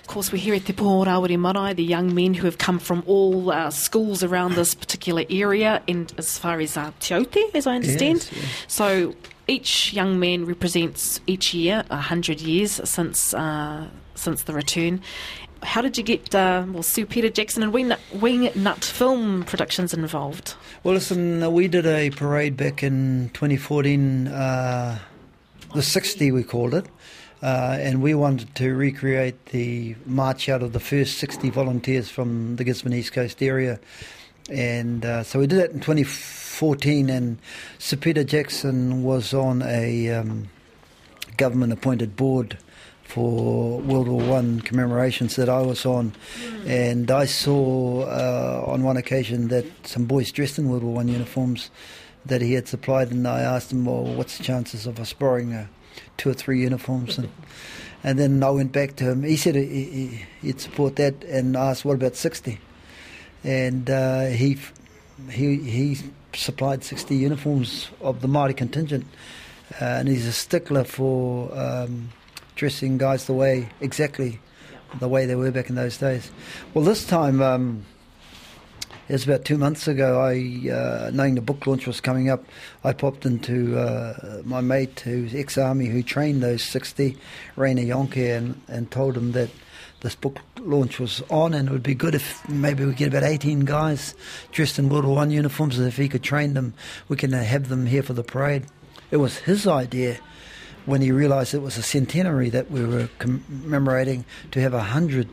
Of 0.01 0.07
course, 0.07 0.33
we're 0.33 0.39
here 0.39 0.55
at 0.55 0.65
Te 0.65 0.73
Poho 0.73 1.05
Rawiri 1.05 1.39
Marae, 1.39 1.73
the 1.73 1.83
young 1.83 2.13
men 2.13 2.33
who 2.33 2.45
have 2.45 2.57
come 2.57 2.77
from 2.77 3.03
all 3.05 3.51
uh, 3.51 3.69
schools 3.69 4.21
around 4.21 4.55
this 4.55 4.75
particular 4.75 5.23
area, 5.29 5.81
and 5.87 6.11
as 6.17 6.37
far 6.37 6.59
as 6.59 6.75
uh, 6.75 6.91
Te 6.99 7.13
Aute, 7.15 7.55
as 7.55 7.67
I 7.67 7.75
understand. 7.75 8.17
Yes, 8.17 8.31
yes. 8.33 8.65
So 8.67 9.15
each 9.47 9.93
young 9.93 10.19
man 10.19 10.45
represents 10.45 11.21
each 11.25 11.53
year, 11.53 11.85
100 11.87 12.41
years 12.41 12.81
since, 12.83 13.33
uh, 13.33 13.87
since 14.15 14.43
the 14.43 14.53
return 14.53 15.01
how 15.63 15.81
did 15.81 15.97
you 15.97 16.03
get 16.03 16.33
uh, 16.35 16.65
well 16.67 16.83
Sir 16.83 17.05
Peter 17.05 17.29
Jackson 17.29 17.63
and 17.63 17.73
Wing, 17.73 17.93
Wing 18.13 18.49
Nut 18.55 18.83
Film 18.83 19.43
Productions 19.43 19.93
involved? 19.93 20.55
Well, 20.83 20.93
listen, 20.93 21.43
uh, 21.43 21.49
we 21.49 21.67
did 21.67 21.85
a 21.85 22.09
parade 22.09 22.57
back 22.57 22.83
in 22.83 23.29
2014, 23.33 24.27
uh, 24.27 24.99
the 25.73 25.81
60 25.81 26.31
we 26.31 26.43
called 26.43 26.73
it, 26.73 26.85
uh, 27.41 27.77
and 27.79 28.01
we 28.01 28.13
wanted 28.13 28.53
to 28.55 28.73
recreate 28.73 29.47
the 29.47 29.95
march 30.05 30.49
out 30.49 30.61
of 30.61 30.73
the 30.73 30.79
first 30.79 31.17
60 31.17 31.49
volunteers 31.49 32.09
from 32.09 32.57
the 32.57 32.63
Gisborne 32.63 32.93
East 32.93 33.13
Coast 33.13 33.41
area, 33.41 33.79
and 34.49 35.05
uh, 35.05 35.23
so 35.23 35.39
we 35.39 35.47
did 35.47 35.59
that 35.59 35.71
in 35.71 35.79
2014, 35.79 37.09
and 37.09 37.37
Sir 37.79 37.97
Peter 37.97 38.23
Jackson 38.23 39.03
was 39.03 39.33
on 39.33 39.61
a 39.61 40.09
um, 40.09 40.49
government-appointed 41.37 42.15
board 42.15 42.57
for 43.13 43.79
World 43.81 44.07
War 44.07 44.23
One 44.23 44.59
commemorations 44.61 45.35
that 45.35 45.47
I 45.47 45.61
was 45.61 45.85
on, 45.85 46.13
and 46.65 47.11
I 47.11 47.25
saw 47.25 48.01
uh, 48.01 48.63
on 48.65 48.81
one 48.81 48.97
occasion 48.97 49.49
that 49.49 49.65
some 49.85 50.05
boys 50.05 50.31
dressed 50.31 50.57
in 50.57 50.67
World 50.67 50.81
War 50.81 50.95
One 50.95 51.07
uniforms 51.07 51.69
that 52.25 52.41
he 52.41 52.53
had 52.53 52.67
supplied, 52.67 53.11
and 53.11 53.27
I 53.27 53.41
asked 53.41 53.71
him, 53.71 53.85
"Well, 53.85 54.03
what's 54.03 54.39
the 54.39 54.43
chances 54.43 54.87
of 54.87 54.99
us 54.99 55.13
borrowing 55.13 55.53
uh, 55.53 55.67
two 56.17 56.31
or 56.31 56.33
three 56.33 56.61
uniforms?" 56.61 57.19
And, 57.19 57.29
and 58.03 58.17
then 58.17 58.41
I 58.41 58.49
went 58.49 58.71
back 58.71 58.95
to 58.95 59.11
him. 59.11 59.21
He 59.21 59.37
said 59.37 59.53
he, 59.53 60.25
would 60.41 60.59
support 60.59 60.95
that, 60.95 61.23
and 61.25 61.55
asked, 61.55 61.85
"What 61.85 61.93
about 61.93 62.15
60? 62.15 62.59
And 63.43 63.91
uh, 63.91 64.25
he 64.25 64.57
he 65.29 65.57
he 65.57 65.97
supplied 66.33 66.83
60 66.83 67.15
uniforms 67.15 67.89
of 68.01 68.21
the 68.21 68.27
Māori 68.27 68.57
contingent, 68.57 69.05
uh, 69.79 69.85
and 69.85 70.07
he's 70.07 70.25
a 70.25 70.33
stickler 70.33 70.83
for. 70.83 71.55
Um, 71.55 72.09
dressing 72.55 72.97
guys 72.97 73.25
the 73.25 73.33
way 73.33 73.69
exactly 73.81 74.39
the 74.99 75.07
way 75.07 75.25
they 75.25 75.35
were 75.35 75.51
back 75.51 75.69
in 75.69 75.75
those 75.75 75.97
days. 75.97 76.31
Well, 76.73 76.83
this 76.83 77.05
time 77.05 77.41
um, 77.41 77.85
it 79.09 79.13
was 79.13 79.25
about 79.25 79.43
two 79.43 79.57
months 79.57 79.87
ago. 79.87 80.21
I, 80.21 80.69
uh, 80.69 81.11
knowing 81.13 81.35
the 81.35 81.41
book 81.41 81.67
launch 81.67 81.85
was 81.87 81.99
coming 81.99 82.29
up, 82.29 82.45
I 82.83 82.93
popped 82.93 83.25
into 83.25 83.77
uh, 83.77 84.41
my 84.45 84.61
mate 84.61 85.01
who's 85.01 85.35
ex-army 85.35 85.87
who 85.87 86.03
trained 86.03 86.41
those 86.41 86.63
sixty, 86.63 87.17
Rainer 87.55 87.81
Yonke, 87.81 88.37
and, 88.37 88.61
and 88.67 88.89
told 88.89 89.17
him 89.17 89.33
that 89.33 89.49
this 90.01 90.15
book 90.15 90.39
launch 90.59 90.99
was 90.99 91.21
on, 91.29 91.53
and 91.53 91.67
it 91.67 91.71
would 91.71 91.83
be 91.83 91.95
good 91.95 92.15
if 92.15 92.47
maybe 92.47 92.85
we 92.85 92.93
get 92.93 93.07
about 93.07 93.23
18 93.23 93.61
guys 93.61 94.15
dressed 94.51 94.77
in 94.77 94.89
World 94.89 95.05
War 95.05 95.15
One 95.15 95.31
uniforms. 95.31 95.77
And 95.77 95.87
if 95.87 95.97
he 95.97 96.09
could 96.09 96.23
train 96.23 96.53
them, 96.53 96.73
we 97.07 97.15
can 97.15 97.31
have 97.31 97.69
them 97.69 97.85
here 97.85 98.03
for 98.03 98.13
the 98.13 98.23
parade. 98.23 98.65
It 99.11 99.17
was 99.17 99.39
his 99.39 99.67
idea 99.67 100.19
when 100.85 101.01
he 101.01 101.11
realised 101.11 101.53
it 101.53 101.61
was 101.61 101.77
a 101.77 101.83
centenary 101.83 102.49
that 102.49 102.69
we 102.69 102.83
were 102.85 103.09
commemorating 103.19 104.25
to 104.51 104.61
have 104.61 104.73
a 104.73 104.83
hundred 104.83 105.29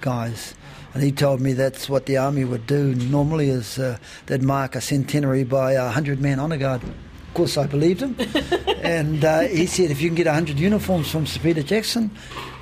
guys. 0.00 0.54
And 0.94 1.02
he 1.02 1.12
told 1.12 1.40
me 1.40 1.52
that's 1.52 1.88
what 1.90 2.06
the 2.06 2.16
army 2.16 2.44
would 2.44 2.66
do 2.66 2.94
normally 2.94 3.50
is 3.50 3.78
uh, 3.78 3.98
they'd 4.26 4.42
mark 4.42 4.74
a 4.74 4.80
centenary 4.80 5.44
by 5.44 5.72
a 5.72 5.90
hundred 5.90 6.20
man 6.20 6.40
honour 6.40 6.56
guard. 6.56 6.82
Of 6.82 7.34
course, 7.34 7.58
I 7.58 7.66
believed 7.66 8.00
him. 8.00 8.16
and 8.82 9.22
uh, 9.22 9.40
he 9.40 9.66
said, 9.66 9.90
if 9.90 10.00
you 10.00 10.08
can 10.08 10.14
get 10.14 10.26
a 10.26 10.32
hundred 10.32 10.58
uniforms 10.58 11.10
from 11.10 11.26
Sir 11.26 11.40
Peter 11.40 11.62
Jackson, 11.62 12.10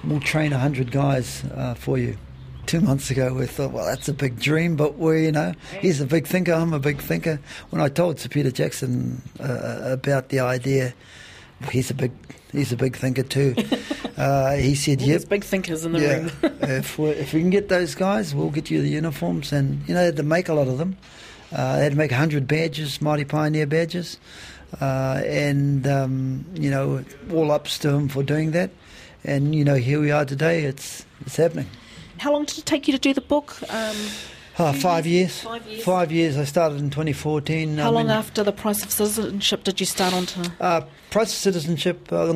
we'll 0.02 0.20
train 0.20 0.52
a 0.52 0.58
hundred 0.58 0.90
guys 0.90 1.44
uh, 1.54 1.74
for 1.74 1.96
you. 1.96 2.16
Two 2.66 2.80
months 2.80 3.10
ago, 3.10 3.34
we 3.34 3.46
thought, 3.46 3.72
well, 3.72 3.84
that's 3.84 4.08
a 4.08 4.14
big 4.14 4.40
dream, 4.40 4.74
but 4.74 4.98
we, 4.98 5.26
you 5.26 5.32
know, 5.32 5.52
he's 5.80 6.00
a 6.00 6.06
big 6.06 6.26
thinker, 6.26 6.54
I'm 6.54 6.72
a 6.72 6.78
big 6.78 7.00
thinker. 7.00 7.38
When 7.70 7.82
I 7.82 7.88
told 7.88 8.18
Sir 8.18 8.30
Peter 8.30 8.50
Jackson 8.50 9.20
uh, 9.38 9.80
about 9.82 10.30
the 10.30 10.40
idea, 10.40 10.94
he's 11.70 11.90
a 11.90 11.94
big 11.94 12.12
he's 12.52 12.72
a 12.72 12.76
big 12.76 12.96
thinker 12.96 13.22
too. 13.22 13.54
Uh, 14.16 14.54
he 14.54 14.76
said, 14.76 15.00
"Yep, 15.00 15.08
there's 15.08 15.24
big 15.24 15.42
thinkers 15.42 15.84
in 15.84 15.90
the 15.90 16.00
yeah, 16.00 16.16
room. 16.18 16.30
if 16.62 17.00
we 17.00 17.08
if 17.08 17.34
we 17.34 17.40
can 17.40 17.50
get 17.50 17.68
those 17.68 17.96
guys, 17.96 18.32
we'll 18.32 18.48
get 18.48 18.70
you 18.70 18.80
the 18.80 18.88
uniforms." 18.88 19.52
And 19.52 19.80
you 19.88 19.92
know, 19.94 19.98
they 19.98 20.06
had 20.06 20.16
to 20.18 20.22
make 20.22 20.48
a 20.48 20.54
lot 20.54 20.68
of 20.68 20.78
them. 20.78 20.96
Uh, 21.50 21.78
they 21.78 21.82
had 21.82 21.92
to 21.92 21.98
make 21.98 22.12
hundred 22.12 22.46
badges, 22.46 23.02
Mighty 23.02 23.24
Pioneer 23.24 23.66
badges. 23.66 24.18
uh, 24.80 25.22
and 25.26 25.86
um, 25.86 26.44
you 26.54 26.70
know, 26.70 27.04
all 27.32 27.50
ups 27.50 27.78
to 27.78 27.90
him 27.90 28.08
for 28.08 28.22
doing 28.22 28.52
that. 28.52 28.70
And 29.24 29.54
you 29.54 29.64
know, 29.64 29.74
here 29.74 30.00
we 30.00 30.10
are 30.10 30.24
today. 30.24 30.64
It's 30.64 31.04
it's 31.22 31.36
happening. 31.36 31.66
How 32.18 32.32
long 32.32 32.44
did 32.44 32.58
it 32.58 32.66
take 32.66 32.86
you 32.86 32.92
to 32.92 32.98
do 32.98 33.12
the 33.12 33.20
book? 33.20 33.56
Um, 33.72 33.96
Uh, 34.56 34.72
five 34.72 35.04
years? 35.04 35.40
Five 35.40 35.66
years. 35.66 35.84
Five 35.84 36.12
years. 36.12 36.38
I 36.38 36.44
started 36.44 36.78
in 36.78 36.90
2014. 36.90 37.78
how 37.78 37.86
I 37.86 37.90
long 37.90 38.06
mean, 38.06 38.16
after 38.16 38.44
the 38.44 38.52
price 38.52 38.84
of 38.84 38.92
citizenship 38.92 39.64
did 39.64 39.80
you 39.80 39.86
start 39.86 40.14
on 40.14 40.26
to? 40.26 40.52
Uh, 40.60 40.80
Price 41.10 41.32
of 41.32 41.38
Citizenship, 41.38 42.12
uh, 42.12 42.26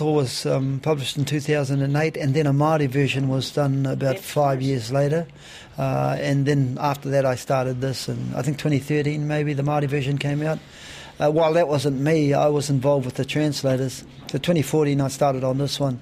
was 0.00 0.46
um, 0.46 0.78
published 0.80 1.16
in 1.16 1.24
2008, 1.24 2.16
and 2.16 2.34
then 2.34 2.46
a 2.46 2.52
Māori 2.52 2.88
version 2.88 3.28
was 3.28 3.50
done 3.50 3.84
about 3.84 3.98
That's 3.98 4.30
five 4.30 4.62
years 4.62 4.92
later. 4.92 5.26
Uh, 5.76 6.16
and 6.20 6.46
then 6.46 6.78
after 6.80 7.10
that, 7.10 7.26
I 7.26 7.34
started 7.34 7.80
this, 7.80 8.06
and 8.06 8.34
I 8.36 8.42
think 8.42 8.58
2013 8.58 9.26
maybe 9.26 9.54
the 9.54 9.64
Māori 9.64 9.88
version 9.88 10.18
came 10.18 10.42
out. 10.42 10.60
Uh, 11.20 11.30
while 11.30 11.52
that 11.52 11.68
wasn't 11.68 12.00
me, 12.00 12.32
I 12.32 12.48
was 12.48 12.70
involved 12.70 13.04
with 13.04 13.16
the 13.16 13.24
translators. 13.24 14.04
So 14.30 14.38
2014, 14.38 15.00
I 15.00 15.08
started 15.08 15.44
on 15.44 15.58
this 15.58 15.80
one. 15.80 16.00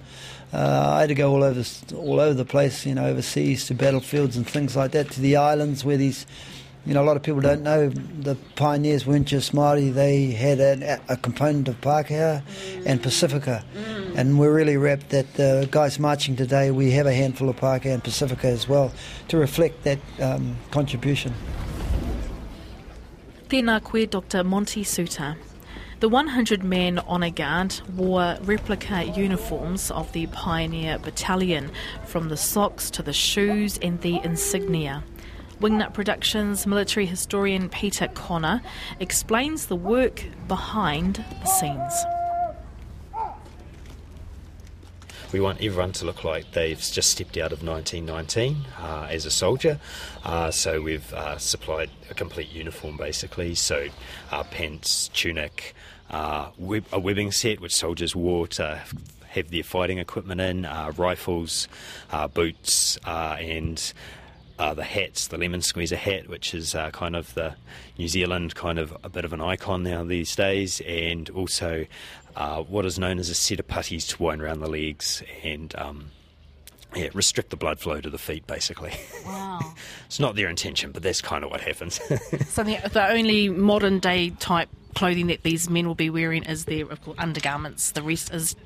Uh, 0.52 0.92
I 0.96 1.00
had 1.00 1.08
to 1.08 1.14
go 1.14 1.32
all 1.32 1.42
over, 1.42 1.62
all 1.96 2.20
over 2.20 2.34
the 2.34 2.44
place, 2.44 2.86
you 2.86 2.94
know, 2.94 3.06
overseas 3.06 3.66
to 3.66 3.74
battlefields 3.74 4.36
and 4.36 4.46
things 4.46 4.76
like 4.76 4.92
that, 4.92 5.10
to 5.12 5.20
the 5.20 5.36
islands 5.36 5.84
where 5.84 5.96
these 5.96 6.26
you 6.86 6.94
know, 6.94 7.02
a 7.02 7.04
lot 7.04 7.16
of 7.16 7.24
people 7.24 7.40
don't 7.40 7.62
know 7.62 7.88
the 7.88 8.36
pioneers 8.54 9.04
weren't 9.04 9.26
just 9.26 9.52
Māori, 9.52 9.92
they 9.92 10.30
had 10.30 10.60
an, 10.60 11.00
a 11.08 11.16
component 11.16 11.66
of 11.66 11.80
Pākehā 11.80 12.42
and 12.86 13.02
Pacifica. 13.02 13.64
And 14.14 14.38
we're 14.38 14.54
really 14.54 14.76
rapt 14.76 15.10
that 15.10 15.34
the 15.34 15.68
guys 15.70 15.98
marching 15.98 16.36
today, 16.36 16.70
we 16.70 16.92
have 16.92 17.06
a 17.06 17.12
handful 17.12 17.48
of 17.48 17.56
Pākehā 17.56 17.92
and 17.92 18.04
Pacifica 18.04 18.46
as 18.46 18.68
well 18.68 18.92
to 19.28 19.36
reflect 19.36 19.82
that 19.82 19.98
um, 20.20 20.56
contribution. 20.70 21.34
Tēnā 23.48 23.80
koe 23.84 24.06
Dr. 24.06 24.42
Monty 24.42 24.82
Soutar. 24.82 25.36
The 26.00 26.08
100 26.08 26.64
men 26.64 26.98
honour 26.98 27.30
guard 27.30 27.80
wore 27.94 28.36
replica 28.42 29.04
uniforms 29.04 29.88
of 29.92 30.10
the 30.10 30.26
Pioneer 30.26 30.98
Battalion, 30.98 31.70
from 32.04 32.28
the 32.28 32.36
socks 32.36 32.90
to 32.90 33.04
the 33.04 33.12
shoes 33.12 33.78
and 33.78 34.00
the 34.00 34.20
insignia. 34.24 35.04
Wingnut 35.60 35.94
Productions 35.94 36.66
military 36.66 37.06
historian 37.06 37.68
Peter 37.68 38.08
Connor 38.08 38.62
explains 38.98 39.66
the 39.66 39.76
work 39.76 40.24
behind 40.48 41.24
the 41.40 41.46
scenes. 41.46 42.25
We 45.32 45.40
want 45.40 45.60
everyone 45.60 45.92
to 45.92 46.04
look 46.04 46.22
like 46.22 46.52
they've 46.52 46.78
just 46.78 47.10
stepped 47.10 47.36
out 47.36 47.52
of 47.52 47.62
1919 47.62 48.64
uh, 48.78 49.08
as 49.10 49.26
a 49.26 49.30
soldier. 49.30 49.80
Uh, 50.24 50.52
so 50.52 50.80
we've 50.80 51.12
uh, 51.12 51.36
supplied 51.36 51.90
a 52.08 52.14
complete 52.14 52.50
uniform 52.52 52.96
basically. 52.96 53.56
So 53.56 53.88
uh, 54.30 54.44
pants, 54.44 55.08
tunic, 55.08 55.74
uh, 56.10 56.50
web- 56.58 56.86
a 56.92 57.00
webbing 57.00 57.32
set 57.32 57.60
which 57.60 57.74
soldiers 57.74 58.14
wore 58.14 58.46
to 58.48 58.80
have 59.26 59.50
their 59.50 59.64
fighting 59.64 59.98
equipment 59.98 60.40
in, 60.40 60.62
rifles, 60.96 61.66
boots, 62.32 62.96
and 63.04 63.92
uh, 64.58 64.74
the 64.74 64.84
hats, 64.84 65.28
the 65.28 65.36
lemon 65.36 65.60
squeezer 65.60 65.96
hat, 65.96 66.28
which 66.28 66.54
is 66.54 66.74
uh, 66.74 66.90
kind 66.90 67.14
of 67.14 67.34
the 67.34 67.54
New 67.98 68.08
Zealand 68.08 68.54
kind 68.54 68.78
of 68.78 68.96
a 69.04 69.08
bit 69.08 69.24
of 69.24 69.32
an 69.32 69.40
icon 69.40 69.82
now 69.82 70.02
these 70.04 70.34
days, 70.34 70.80
and 70.86 71.28
also 71.30 71.86
uh, 72.36 72.62
what 72.62 72.84
is 72.84 72.98
known 72.98 73.18
as 73.18 73.30
a 73.30 73.34
set 73.34 73.58
of 73.58 73.66
puttees 73.66 74.06
to 74.08 74.22
wind 74.22 74.42
around 74.42 74.60
the 74.60 74.68
legs 74.68 75.22
and 75.42 75.74
um, 75.76 76.10
yeah, 76.94 77.08
restrict 77.14 77.50
the 77.50 77.56
blood 77.56 77.80
flow 77.80 78.00
to 78.00 78.10
the 78.10 78.18
feet, 78.18 78.46
basically. 78.46 78.92
Wow. 79.24 79.60
it's 80.06 80.20
not 80.20 80.36
their 80.36 80.48
intention, 80.48 80.92
but 80.92 81.02
that's 81.02 81.20
kind 81.20 81.44
of 81.44 81.50
what 81.50 81.60
happens. 81.60 81.94
so 82.48 82.62
the, 82.62 82.78
the 82.92 83.08
only 83.10 83.48
modern 83.48 83.98
day 83.98 84.30
type 84.30 84.68
clothing 84.94 85.26
that 85.26 85.42
these 85.42 85.68
men 85.68 85.86
will 85.86 85.94
be 85.94 86.10
wearing 86.10 86.42
is 86.44 86.64
their 86.66 86.86
of 86.86 87.02
course, 87.02 87.18
undergarments. 87.18 87.92
The 87.92 88.02
rest 88.02 88.32
is 88.32 88.56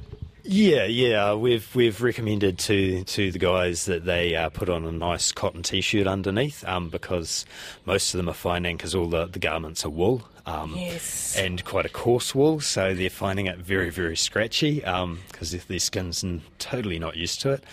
Yeah, 0.44 0.84
yeah. 0.84 1.34
We've 1.34 1.74
we've 1.74 2.00
recommended 2.00 2.58
to 2.60 3.04
to 3.04 3.32
the 3.32 3.38
guys 3.38 3.86
that 3.86 4.04
they 4.04 4.36
uh, 4.36 4.48
put 4.48 4.68
on 4.68 4.84
a 4.84 4.92
nice 4.92 5.32
cotton 5.32 5.62
t-shirt 5.62 6.06
underneath, 6.06 6.64
um, 6.66 6.88
because 6.88 7.46
most 7.84 8.14
of 8.14 8.18
them 8.18 8.28
are 8.28 8.34
finding 8.34 8.76
because 8.76 8.94
all 8.94 9.06
the, 9.06 9.26
the 9.26 9.38
garments 9.38 9.84
are 9.84 9.90
wool. 9.90 10.22
Um, 10.50 10.74
Yes. 10.76 11.36
And 11.36 11.64
quite 11.64 11.86
a 11.86 11.88
coarse 11.88 12.34
wool, 12.34 12.60
so 12.60 12.94
they're 12.94 13.10
finding 13.10 13.46
it 13.46 13.58
very, 13.58 13.90
very 13.90 14.16
scratchy 14.16 14.80
because 14.80 15.52
their 15.66 15.78
skin's 15.78 16.24
totally 16.58 16.98
not 16.98 17.16
used 17.16 17.40
to 17.42 17.52
it. 17.52 17.64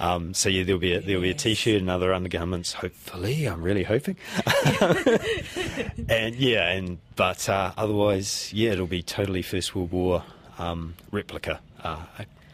Um, 0.00 0.34
so 0.34 0.48
yeah, 0.48 0.64
there'll 0.64 0.80
be 0.80 0.92
a, 0.94 1.00
there'll 1.00 1.22
be 1.22 1.30
a 1.30 1.34
t-shirt 1.34 1.80
and 1.80 1.88
other 1.88 2.12
undergarments. 2.12 2.72
Hopefully, 2.72 3.46
I'm 3.46 3.62
really 3.62 3.84
hoping. 3.84 4.16
and 6.08 6.34
yeah, 6.34 6.70
and 6.70 6.98
but 7.14 7.48
uh, 7.48 7.72
otherwise, 7.76 8.52
yeah, 8.52 8.72
it'll 8.72 8.86
be 8.86 9.02
totally 9.02 9.42
First 9.42 9.74
World 9.74 9.92
War 9.92 10.24
um, 10.58 10.94
replica 11.12 11.60
uh, 11.82 12.04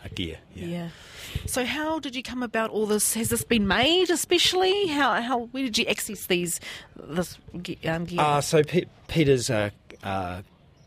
a, 0.04 0.08
gear. 0.08 0.38
Yeah. 0.54 0.66
Yeah. 0.66 0.88
So 1.46 1.64
how 1.64 1.98
did 1.98 2.16
you 2.16 2.22
come 2.22 2.42
about 2.42 2.70
all 2.70 2.86
this? 2.86 3.14
Has 3.14 3.28
this 3.28 3.44
been 3.44 3.66
made 3.66 4.10
especially? 4.10 4.88
How 4.88 5.20
how 5.20 5.40
where 5.52 5.64
did 5.64 5.78
you 5.78 5.86
access 5.86 6.26
these 6.26 6.60
this 6.96 7.38
um, 7.84 8.04
gear? 8.04 8.20
Uh, 8.20 8.40
so 8.40 8.62
Pe- 8.62 8.86
Peter's 9.08 9.50
uh, 9.50 9.70
uh, 10.02 10.42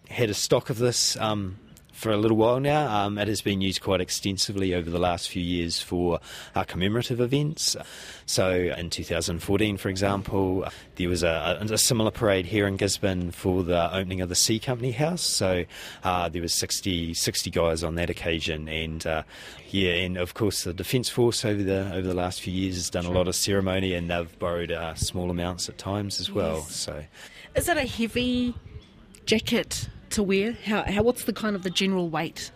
had 0.09 0.29
a 0.29 0.33
stock 0.33 0.69
of 0.69 0.77
this 0.79 1.15
um, 1.17 1.57
for 1.93 2.11
a 2.11 2.17
little 2.17 2.35
while 2.35 2.59
now. 2.59 2.93
Um, 2.93 3.17
it 3.17 3.27
has 3.27 3.41
been 3.41 3.61
used 3.61 3.81
quite 3.81 4.01
extensively 4.01 4.73
over 4.73 4.89
the 4.89 4.99
last 4.99 5.29
few 5.29 5.41
years 5.41 5.81
for 5.81 6.19
uh, 6.55 6.63
commemorative 6.63 7.21
events. 7.21 7.77
So 8.25 8.51
in 8.51 8.89
2014, 8.89 9.77
for 9.77 9.89
example, 9.89 10.65
there 10.95 11.07
was 11.07 11.23
a, 11.23 11.57
a, 11.61 11.77
similar 11.77 12.11
parade 12.11 12.45
here 12.45 12.67
in 12.67 12.77
Gisborne 12.77 13.31
for 13.31 13.63
the 13.63 13.93
opening 13.95 14.21
of 14.21 14.29
the 14.29 14.35
C 14.35 14.59
Company 14.59 14.91
House. 14.91 15.21
So 15.21 15.65
uh, 16.03 16.29
there 16.29 16.41
was 16.41 16.53
60, 16.53 17.13
60 17.13 17.49
guys 17.51 17.83
on 17.83 17.95
that 17.95 18.09
occasion, 18.09 18.67
and 18.67 19.05
uh, 19.05 19.23
yeah, 19.69 19.91
and 19.93 20.17
of 20.17 20.33
course 20.33 20.63
the 20.63 20.73
Defence 20.73 21.09
Force 21.09 21.45
over 21.45 21.61
the 21.61 21.93
over 21.93 22.07
the 22.07 22.13
last 22.13 22.41
few 22.41 22.53
years 22.53 22.75
has 22.75 22.89
done 22.89 23.05
a 23.05 23.11
lot 23.11 23.27
of 23.27 23.35
ceremony, 23.35 23.93
and 23.93 24.09
they've 24.09 24.39
borrowed 24.39 24.71
uh, 24.71 24.95
small 24.95 25.29
amounts 25.29 25.69
at 25.69 25.77
times 25.77 26.19
as 26.19 26.31
well. 26.31 26.57
Yes. 26.57 26.75
So. 26.75 27.03
Is 27.55 27.69
it 27.69 27.77
a 27.77 27.85
heavy 27.85 28.55
jacket 29.25 29.87
to 30.13 30.23
wear? 30.23 30.53
How, 30.65 30.83
how 30.83 31.03
what's 31.03 31.25
the 31.25 31.33
kind 31.33 31.55
of 31.55 31.63
the 31.63 31.69
general 31.69 32.09
weight? 32.09 32.51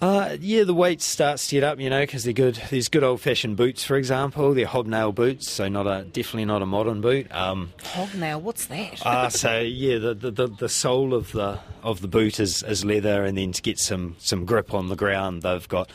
Uh, 0.00 0.36
yeah, 0.38 0.64
the 0.64 0.74
weight 0.74 1.00
starts 1.00 1.48
to 1.48 1.56
get 1.56 1.64
up, 1.64 1.80
you 1.80 1.88
know, 1.88 2.02
because 2.02 2.24
they're 2.24 2.34
good. 2.34 2.60
There's 2.68 2.88
good 2.88 3.02
old-fashioned 3.02 3.56
boots, 3.56 3.84
for 3.84 3.96
example. 3.96 4.52
They're 4.52 4.66
hobnail 4.66 5.12
boots, 5.12 5.50
so 5.50 5.68
not 5.68 5.86
a 5.86 6.04
definitely 6.04 6.44
not 6.44 6.60
a 6.60 6.66
modern 6.66 7.00
boot. 7.00 7.32
Um, 7.34 7.72
Hobnail, 7.82 8.40
what's 8.42 8.66
that? 8.66 9.06
uh, 9.06 9.30
so 9.30 9.60
yeah, 9.60 9.98
the, 9.98 10.12
the, 10.14 10.30
the, 10.30 10.46
the 10.48 10.68
sole 10.68 11.14
of 11.14 11.32
the 11.32 11.58
of 11.82 12.02
the 12.02 12.08
boot 12.08 12.38
is, 12.38 12.62
is 12.64 12.84
leather, 12.84 13.24
and 13.24 13.38
then 13.38 13.52
to 13.52 13.62
get 13.62 13.78
some, 13.78 14.16
some 14.18 14.44
grip 14.44 14.74
on 14.74 14.88
the 14.88 14.96
ground, 14.96 15.42
they've 15.42 15.68
got 15.68 15.90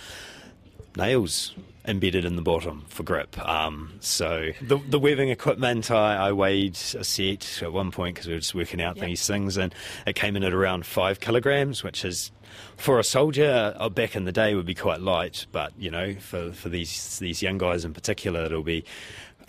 nails 0.95 1.53
embedded 1.85 2.25
in 2.25 2.35
the 2.35 2.41
bottom 2.41 2.85
for 2.89 3.03
grip. 3.03 3.37
Um, 3.47 3.93
so 3.99 4.49
the, 4.61 4.77
the 4.89 4.99
webbing 4.99 5.29
equipment, 5.29 5.89
I, 5.89 6.27
I 6.27 6.31
weighed 6.31 6.73
a 6.75 7.03
set 7.03 7.61
at 7.63 7.71
one 7.73 7.91
point 7.91 8.15
because 8.15 8.27
we 8.27 8.33
were 8.33 8.39
just 8.39 8.53
working 8.55 8.81
out 8.81 8.97
Yeah. 8.97 9.05
these 9.05 9.25
things, 9.25 9.57
and 9.57 9.73
it 10.05 10.15
came 10.15 10.35
in 10.35 10.43
at 10.43 10.53
around 10.53 10.85
five 10.85 11.19
kilograms, 11.19 11.83
which 11.83 12.03
is 12.05 12.31
for 12.77 12.99
a 12.99 13.03
soldier 13.03 13.73
uh, 13.77 13.89
back 13.89 14.15
in 14.15 14.25
the 14.25 14.31
day 14.31 14.55
would 14.55 14.65
be 14.65 14.75
quite 14.75 15.01
light, 15.01 15.45
but 15.51 15.71
you 15.77 15.89
know 15.91 16.15
for 16.15 16.51
for 16.51 16.69
these 16.69 17.17
these 17.19 17.41
young 17.41 17.57
guys 17.57 17.85
in 17.85 17.93
particular, 17.93 18.43
it'll 18.45 18.63
be. 18.63 18.83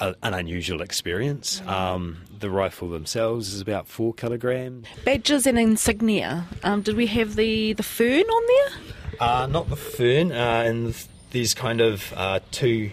A, 0.02 0.14
an 0.22 0.32
unusual 0.32 0.80
experience. 0.80 1.60
Um, 1.66 2.22
the 2.38 2.48
rifle 2.48 2.88
themselves 2.88 3.52
is 3.52 3.60
about 3.60 3.86
four 3.86 4.14
kilograms. 4.14 4.86
Badges 5.04 5.46
and 5.46 5.58
insignia. 5.58 6.46
Um, 6.62 6.80
did 6.80 6.96
we 6.96 7.06
have 7.08 7.36
the, 7.36 7.74
the 7.74 7.82
fern 7.82 8.22
on 8.22 8.42
there? 8.46 9.18
Uh, 9.20 9.46
not 9.46 9.68
the 9.68 9.76
fern, 9.76 10.32
uh, 10.32 10.62
and 10.64 10.94
th- 10.94 11.06
there's 11.30 11.54
kind 11.54 11.80
of 11.80 12.12
uh, 12.16 12.40
two 12.50 12.90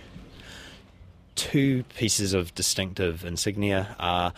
two 1.36 1.84
pieces 1.95 2.34
of 2.34 2.54
distinctive 2.56 3.23
insignia. 3.23 3.95
Uh, 4.00 4.32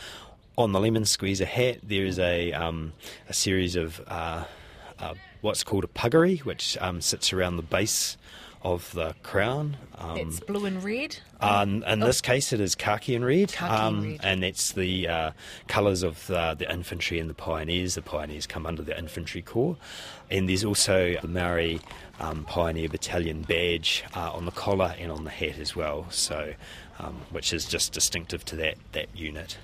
on 0.58 0.74
the 0.74 0.80
lemon 0.80 1.06
squeezer 1.06 1.46
hat, 1.46 1.80
there 1.84 2.06
is 2.06 2.20
a 2.20 2.52
um, 2.54 2.94
a 3.28 3.34
series 3.34 3.76
of 3.76 4.02
uh, 4.08 4.44
uh, 5.00 5.14
what's 5.42 5.64
called 5.64 5.84
a 5.84 5.88
puggery, 5.88 6.40
which 6.40 6.78
um, 6.82 7.02
sits 7.02 7.32
around 7.32 7.58
the 7.58 7.64
base 7.64 8.18
of 8.62 8.92
the 8.94 9.16
crown. 9.24 9.78
Um, 9.98 10.18
It's 10.18 10.40
blue 10.40 10.66
and 10.66 10.84
red. 10.84 11.18
uh, 11.42 11.66
in 11.68 11.84
in 11.84 12.00
this 12.00 12.22
case, 12.22 12.52
it 12.54 12.60
is 12.60 12.76
khaki 12.76 13.16
and 13.16 13.26
red, 13.26 13.52
Khaki 13.52 13.74
and 13.74 13.82
um, 13.82 14.04
red. 14.12 14.20
and 14.24 14.44
that's 14.44 14.74
the 14.74 15.08
uh, 15.08 15.32
colours 15.68 16.04
of 16.04 16.26
the, 16.28 16.56
the 16.58 16.72
infantry 16.72 17.20
and 17.20 17.30
the 17.30 17.34
pioneers. 17.34 17.96
The 17.96 18.02
pioneers 18.02 18.46
come 18.48 18.66
under 18.66 18.82
the 18.82 18.98
infantry 18.98 19.42
corps, 19.42 19.78
and 20.30 20.48
there's 20.50 20.64
also 20.66 21.16
the 21.22 21.28
Maori 21.28 21.80
um, 22.20 22.44
Pioneer 22.46 22.90
Battalion 22.90 23.44
badge 23.44 24.04
uh, 24.16 24.32
on 24.34 24.46
the 24.46 24.52
collar 24.52 24.94
and 25.00 25.12
on 25.12 25.24
the 25.24 25.30
hat 25.32 25.58
as 25.60 25.76
well. 25.76 26.06
So, 26.10 26.54
um, 27.00 27.22
which 27.32 27.54
is 27.54 27.66
just 27.66 27.94
distinctive 27.94 28.44
to 28.46 28.56
that 28.58 28.76
that 28.92 29.08
unit. 29.16 29.58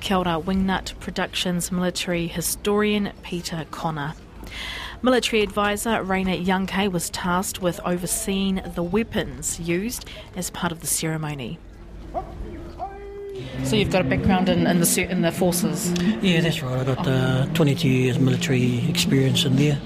Kia 0.00 0.16
ora, 0.18 0.40
Wingnut 0.40 0.98
Productions 1.00 1.70
military 1.70 2.26
historian 2.26 3.12
Peter 3.22 3.64
Connor. 3.70 4.14
Military 5.04 5.42
advisor 5.42 5.90
Raina 6.04 6.44
Youngkay 6.44 6.90
was 6.90 7.10
tasked 7.10 7.60
with 7.60 7.80
overseeing 7.84 8.62
the 8.76 8.84
weapons 8.84 9.58
used 9.58 10.08
as 10.36 10.48
part 10.50 10.70
of 10.70 10.80
the 10.80 10.86
ceremony. 10.86 11.58
So 13.64 13.74
you've 13.74 13.90
got 13.90 14.02
a 14.02 14.08
background 14.08 14.48
in, 14.48 14.64
in 14.64 14.78
the 14.78 15.06
in 15.10 15.22
the 15.22 15.32
forces. 15.32 15.92
Yeah, 16.22 16.40
that's 16.40 16.62
right. 16.62 16.78
I 16.78 16.84
got 16.84 17.06
uh, 17.06 17.46
22 17.54 17.88
years 17.88 18.18
military 18.20 18.88
experience 18.88 19.44
in 19.44 19.56
there. 19.56 19.80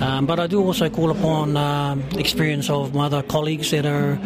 Um, 0.00 0.24
but 0.24 0.40
I 0.40 0.46
do 0.46 0.62
also 0.64 0.88
call 0.88 1.10
upon 1.10 1.56
um, 1.58 2.02
experience 2.12 2.70
of 2.70 2.94
my 2.94 3.06
other 3.06 3.22
colleagues 3.22 3.72
that 3.72 3.84
are 3.84 4.18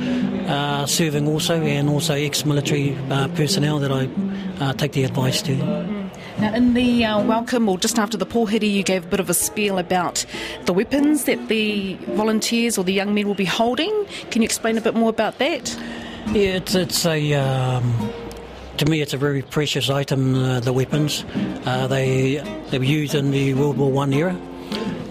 uh, 0.47 0.87
serving 0.87 1.27
also, 1.27 1.61
and 1.61 1.89
also 1.89 2.15
ex-military 2.15 2.97
uh, 3.11 3.27
personnel 3.29 3.81
that 3.81 3.91
I 3.91 4.09
uh, 4.65 4.73
take 4.75 4.93
the 4.93 5.03
advice 5.05 5.43
to. 5.43 5.96
Now, 6.39 6.53
in 6.55 6.75
the 6.75 7.03
uh, 7.03 7.23
welcome, 7.23 7.67
or 7.67 7.79
just 7.79 7.99
after 7.99 8.19
the 8.19 8.27
pohiri, 8.27 8.71
you 8.71 8.83
gave 8.83 9.07
a 9.07 9.09
bit 9.09 9.21
of 9.21 9.31
a 9.31 9.35
spiel 9.35 9.79
about 9.79 10.27
the 10.67 10.75
weapons 10.75 11.25
that 11.25 11.49
the 11.49 11.95
volunteers 12.09 12.77
or 12.77 12.85
the 12.85 12.93
young 12.93 13.15
men 13.15 13.27
will 13.27 13.35
be 13.35 13.47
holding. 13.47 13.91
Can 14.31 14.43
you 14.43 14.47
explain 14.47 14.77
a 14.77 14.83
bit 14.83 14.95
more 14.95 15.09
about 15.09 15.39
that? 15.39 15.75
Yeah, 16.29 16.57
it's, 16.57 16.75
it's 16.75 17.07
a. 17.07 17.33
Um, 17.35 18.13
to 18.77 18.85
me, 18.85 19.01
it's 19.01 19.15
a 19.15 19.17
very 19.17 19.41
precious 19.41 19.89
item. 19.89 20.35
Uh, 20.35 20.61
the 20.61 20.75
weapons, 20.75 21.25
uh, 21.65 21.87
they 21.87 22.43
they 22.71 22.79
were 22.79 22.85
used 22.85 23.15
in 23.15 23.31
the 23.31 23.55
World 23.55 23.79
War 23.79 23.91
One 23.91 24.13
era, 24.13 24.37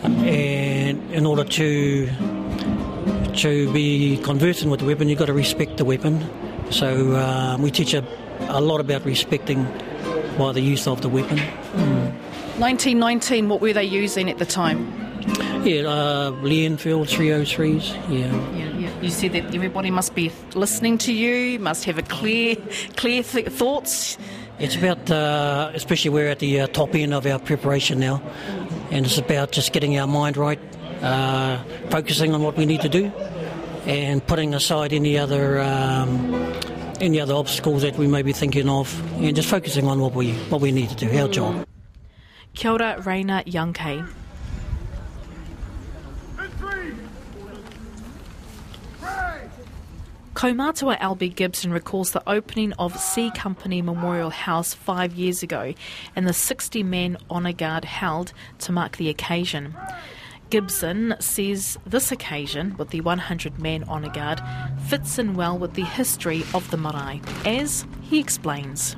and 0.03 1.11
in 1.11 1.25
order 1.25 1.43
to 1.43 2.07
to 3.37 3.73
be 3.73 4.17
conversant 4.17 4.69
with 4.69 4.81
the 4.81 4.85
weapon, 4.85 5.09
you've 5.09 5.17
got 5.17 5.25
to 5.25 5.33
respect 5.33 5.77
the 5.77 5.85
weapon. 5.85 6.23
So 6.69 7.13
uh, 7.13 7.57
we 7.59 7.71
teach 7.71 7.95
a, 7.95 8.03
a 8.41 8.61
lot 8.61 8.79
about 8.79 9.03
respecting 9.05 9.65
by 10.37 10.51
the 10.51 10.61
use 10.61 10.87
of 10.87 11.01
the 11.01 11.09
weapon. 11.09 11.39
1919, 12.57 13.49
what 13.49 13.61
were 13.61 13.73
they 13.73 13.83
using 13.83 14.29
at 14.29 14.37
the 14.37 14.45
time? 14.45 14.93
Yeah, 15.65 15.89
uh, 15.89 16.29
Lee 16.41 16.65
Enfield 16.65 17.07
303s. 17.07 17.93
Yeah. 18.09 18.31
Yeah, 18.53 18.77
yeah. 18.77 19.01
You 19.01 19.09
said 19.09 19.33
that 19.33 19.53
everybody 19.55 19.89
must 19.91 20.13
be 20.13 20.31
listening 20.53 20.97
to 20.99 21.11
you, 21.13 21.59
must 21.59 21.85
have 21.85 21.97
a 21.97 22.03
clear, 22.03 22.55
clear 22.95 23.23
th- 23.23 23.47
thoughts. 23.47 24.17
It's 24.59 24.75
about, 24.75 25.09
uh, 25.09 25.71
especially 25.73 26.11
we're 26.11 26.29
at 26.29 26.39
the 26.39 26.61
uh, 26.61 26.67
top 26.67 26.95
end 26.95 27.13
of 27.13 27.25
our 27.25 27.39
preparation 27.39 27.99
now, 27.99 28.21
and 28.91 29.05
it's 29.05 29.17
about 29.17 29.51
just 29.51 29.73
getting 29.73 29.97
our 29.97 30.07
mind 30.07 30.37
right, 30.37 30.59
uh, 31.01 31.57
focusing 31.89 32.33
on 32.33 32.41
what 32.41 32.55
we 32.55 32.65
need 32.65 32.81
to 32.81 32.89
do, 32.89 33.11
and 33.85 34.25
putting 34.25 34.53
aside 34.53 34.93
any 34.93 35.17
other 35.17 35.59
um, 35.59 36.31
any 37.01 37.19
other 37.19 37.33
obstacles 37.33 37.81
that 37.81 37.97
we 37.97 38.07
may 38.07 38.21
be 38.21 38.33
thinking 38.33 38.69
of, 38.69 38.87
and 39.21 39.35
just 39.35 39.49
focusing 39.49 39.87
on 39.87 39.99
what 39.99 40.13
we 40.13 40.33
what 40.49 40.61
we 40.61 40.71
need 40.71 40.89
to 40.89 40.95
do, 40.95 41.17
our 41.17 41.27
job. 41.27 41.65
Kia 42.53 42.71
ora, 42.71 42.95
Raina 42.99 43.45
Youngkei. 43.45 44.07
Kaumatua 50.35 50.99
Albie 50.99 51.33
Gibson 51.33 51.71
recalls 51.71 52.11
the 52.11 52.21
opening 52.29 52.73
of 52.73 52.99
C 52.99 53.31
Company 53.31 53.81
Memorial 53.81 54.29
House 54.29 54.73
five 54.73 55.13
years 55.13 55.41
ago 55.41 55.73
and 56.13 56.27
the 56.27 56.33
60 56.33 56.83
men 56.83 57.17
honour 57.31 57.53
guard 57.53 57.85
held 57.85 58.33
to 58.59 58.73
mark 58.73 58.97
the 58.97 59.07
occasion. 59.07 59.73
Gibson 60.49 61.15
says 61.19 61.77
this 61.85 62.11
occasion, 62.11 62.75
with 62.77 62.89
the 62.89 63.01
100 63.01 63.59
men 63.59 63.83
honour 63.85 64.09
guard, 64.09 64.41
fits 64.87 65.17
in 65.17 65.33
well 65.33 65.57
with 65.57 65.73
the 65.73 65.83
history 65.83 66.43
of 66.53 66.69
the 66.71 66.77
marae, 66.77 67.21
as 67.45 67.85
he 68.01 68.19
explains. 68.19 68.95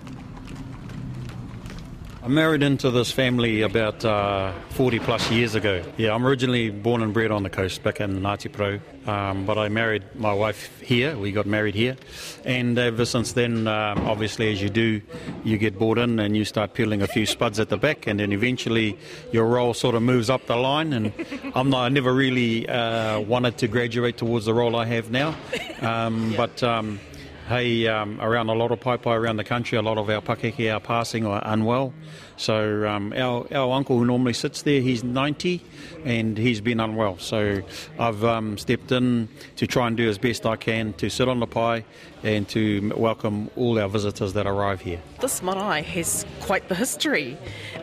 I 2.27 2.29
married 2.29 2.61
into 2.61 2.91
this 2.91 3.09
family 3.09 3.61
about 3.61 4.03
uh, 4.03 4.51
40 4.71 4.99
plus 4.99 5.31
years 5.31 5.55
ago. 5.55 5.81
Yeah, 5.95 6.13
I'm 6.13 6.27
originally 6.27 6.69
born 6.69 7.01
and 7.01 7.13
bred 7.13 7.31
on 7.31 7.43
the 7.43 7.49
coast 7.49 7.83
back 7.83 8.01
in 8.01 8.19
Ngāti 8.19 8.51
Porou, 8.51 9.07
um, 9.07 9.45
but 9.45 9.57
I 9.57 9.69
married 9.69 10.03
my 10.13 10.33
wife 10.33 10.81
here. 10.81 11.17
We 11.17 11.31
got 11.31 11.45
married 11.45 11.73
here. 11.73 11.95
And 12.43 12.77
ever 12.77 13.05
since 13.05 13.31
then, 13.31 13.65
um, 13.69 14.05
obviously, 14.05 14.51
as 14.51 14.61
you 14.61 14.69
do, 14.69 15.01
you 15.45 15.57
get 15.57 15.79
brought 15.79 15.99
in 15.99 16.19
and 16.19 16.35
you 16.35 16.43
start 16.43 16.73
peeling 16.73 17.01
a 17.01 17.07
few 17.07 17.25
spuds 17.25 17.61
at 17.61 17.69
the 17.69 17.77
back, 17.77 18.07
and 18.07 18.19
then 18.19 18.33
eventually 18.33 18.99
your 19.31 19.45
role 19.45 19.73
sort 19.73 19.95
of 19.95 20.01
moves 20.01 20.29
up 20.29 20.47
the 20.47 20.57
line. 20.57 20.91
And 20.91 21.13
I'm 21.55 21.69
not, 21.69 21.85
I 21.85 21.87
never 21.87 22.13
really 22.13 22.67
uh, 22.67 23.21
wanted 23.21 23.57
to 23.59 23.69
graduate 23.69 24.17
towards 24.17 24.47
the 24.47 24.53
role 24.53 24.75
I 24.75 24.83
have 24.83 25.11
now. 25.11 25.33
Um, 25.81 26.33
but 26.35 26.61
um, 26.61 26.99
hey, 27.47 27.87
um, 27.87 28.19
around 28.19 28.49
a 28.49 28.53
lot 28.53 28.71
of 28.71 28.79
paepae 28.79 29.17
around 29.17 29.37
the 29.37 29.43
country, 29.43 29.77
a 29.77 29.81
lot 29.81 29.97
of 29.97 30.09
our 30.09 30.21
pakeke 30.21 30.73
are 30.73 30.79
passing 30.79 31.25
or 31.25 31.41
unwell. 31.43 31.93
So 32.37 32.87
um, 32.87 33.13
our, 33.13 33.45
our 33.53 33.73
uncle 33.73 33.97
who 33.97 34.05
normally 34.05 34.33
sits 34.33 34.61
there, 34.61 34.79
he's 34.79 35.03
90 35.03 35.61
and 36.05 36.37
he's 36.37 36.61
been 36.61 36.79
unwell. 36.79 37.17
So 37.17 37.61
I've 37.99 38.23
um, 38.23 38.57
stepped 38.57 38.91
in 38.91 39.27
to 39.57 39.67
try 39.67 39.87
and 39.87 39.97
do 39.97 40.07
as 40.07 40.17
best 40.17 40.45
I 40.45 40.55
can 40.55 40.93
to 40.93 41.09
sit 41.09 41.27
on 41.27 41.39
the 41.39 41.47
pai 41.47 41.83
and 42.23 42.47
to 42.49 42.93
welcome 42.95 43.49
all 43.55 43.79
our 43.79 43.87
visitors 43.87 44.33
that 44.33 44.47
arrive 44.47 44.81
here. 44.81 44.99
This 45.19 45.41
marae 45.41 45.81
has 45.83 46.25
quite 46.39 46.67
the 46.67 46.75
history. 46.75 47.37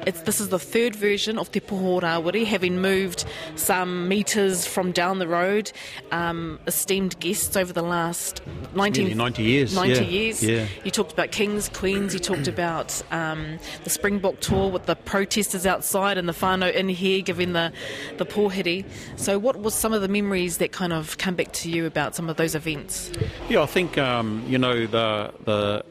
It's, 0.06 0.20
this 0.22 0.40
is 0.40 0.48
the 0.48 0.58
third 0.58 0.94
version 0.94 1.38
of 1.38 1.50
Te 1.52 1.60
Poho 1.60 2.00
Rawiri, 2.00 2.44
having 2.44 2.80
moved 2.80 3.24
some 3.56 4.08
metres 4.08 4.66
from 4.66 4.92
down 4.92 5.18
the 5.18 5.28
road. 5.28 5.72
Um, 6.10 6.58
esteemed 6.66 7.18
guests 7.20 7.56
over 7.56 7.72
the 7.72 7.82
last 7.82 8.42
19, 8.74 9.16
90 9.16 9.42
years, 9.42 9.74
90 9.74 9.92
yeah, 9.92 10.00
years. 10.00 10.42
yeah. 10.42 10.66
You 10.84 10.90
talked 10.90 11.12
about 11.12 11.30
kings, 11.30 11.68
queens, 11.68 12.12
you 12.12 12.20
talked 12.20 12.48
about 12.48 13.02
um, 13.12 13.58
the 13.84 13.90
Springbok 13.90 14.40
tour 14.44 14.70
with 14.70 14.86
the 14.86 14.94
protesters 14.94 15.66
outside 15.66 16.18
and 16.18 16.28
the 16.28 16.32
whānau 16.32 16.72
in 16.72 16.88
here 16.88 17.22
giving 17.22 17.52
the, 17.52 17.72
the 18.18 18.26
pohiri. 18.26 18.84
So, 19.16 19.38
what 19.38 19.56
was 19.56 19.74
some 19.74 19.92
of 19.92 20.02
the 20.02 20.08
memories 20.08 20.58
that 20.58 20.72
kind 20.72 20.92
of 20.92 21.16
come 21.18 21.34
back 21.34 21.52
to 21.52 21.70
you 21.70 21.86
about 21.86 22.14
some 22.14 22.28
of 22.28 22.36
those 22.36 22.54
events? 22.54 23.10
Yeah, 23.48 23.62
I 23.62 23.66
think 23.66 23.96
um, 23.98 24.44
you 24.46 24.58
know 24.58 24.86
the 24.86 25.32
the 25.44 25.84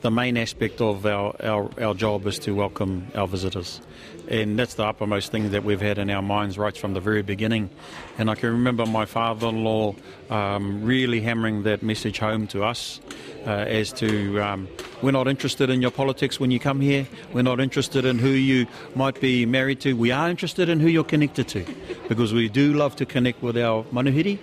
the 0.00 0.10
main 0.10 0.36
aspect 0.36 0.80
of 0.80 1.06
our, 1.06 1.34
our, 1.42 1.70
our 1.80 1.94
job 1.94 2.26
is 2.26 2.38
to 2.40 2.54
welcome 2.54 3.06
our 3.14 3.26
visitors. 3.26 3.80
And 4.28 4.58
that's 4.58 4.74
the 4.74 4.84
uppermost 4.84 5.30
thing 5.32 5.50
that 5.50 5.64
we've 5.64 5.80
had 5.80 5.98
in 5.98 6.10
our 6.10 6.22
minds 6.22 6.56
right 6.56 6.76
from 6.76 6.94
the 6.94 7.00
very 7.00 7.22
beginning. 7.22 7.70
And 8.18 8.30
I 8.30 8.34
can 8.34 8.50
remember 8.50 8.86
my 8.86 9.04
father 9.04 9.48
in 9.48 9.64
law 9.64 9.94
um, 10.30 10.82
really 10.82 11.20
hammering 11.20 11.64
that 11.64 11.82
message 11.82 12.18
home 12.18 12.46
to 12.48 12.64
us 12.64 13.00
uh, 13.46 13.50
as 13.50 13.92
to 13.94 14.40
um, 14.40 14.68
we're 15.02 15.10
not 15.10 15.28
interested 15.28 15.68
in 15.68 15.82
your 15.82 15.90
politics 15.90 16.40
when 16.40 16.50
you 16.50 16.58
come 16.58 16.80
here, 16.80 17.06
we're 17.32 17.42
not 17.42 17.60
interested 17.60 18.04
in 18.06 18.18
who 18.18 18.30
you 18.30 18.66
might 18.94 19.20
be 19.20 19.44
married 19.44 19.80
to, 19.80 19.92
we 19.92 20.10
are 20.10 20.30
interested 20.30 20.68
in 20.68 20.80
who 20.80 20.88
you're 20.88 21.04
connected 21.04 21.48
to 21.48 21.64
because 22.08 22.32
we 22.32 22.48
do 22.48 22.72
love 22.72 22.96
to 22.96 23.06
connect 23.06 23.42
with 23.42 23.58
our 23.58 23.84
manuhiri. 23.84 24.38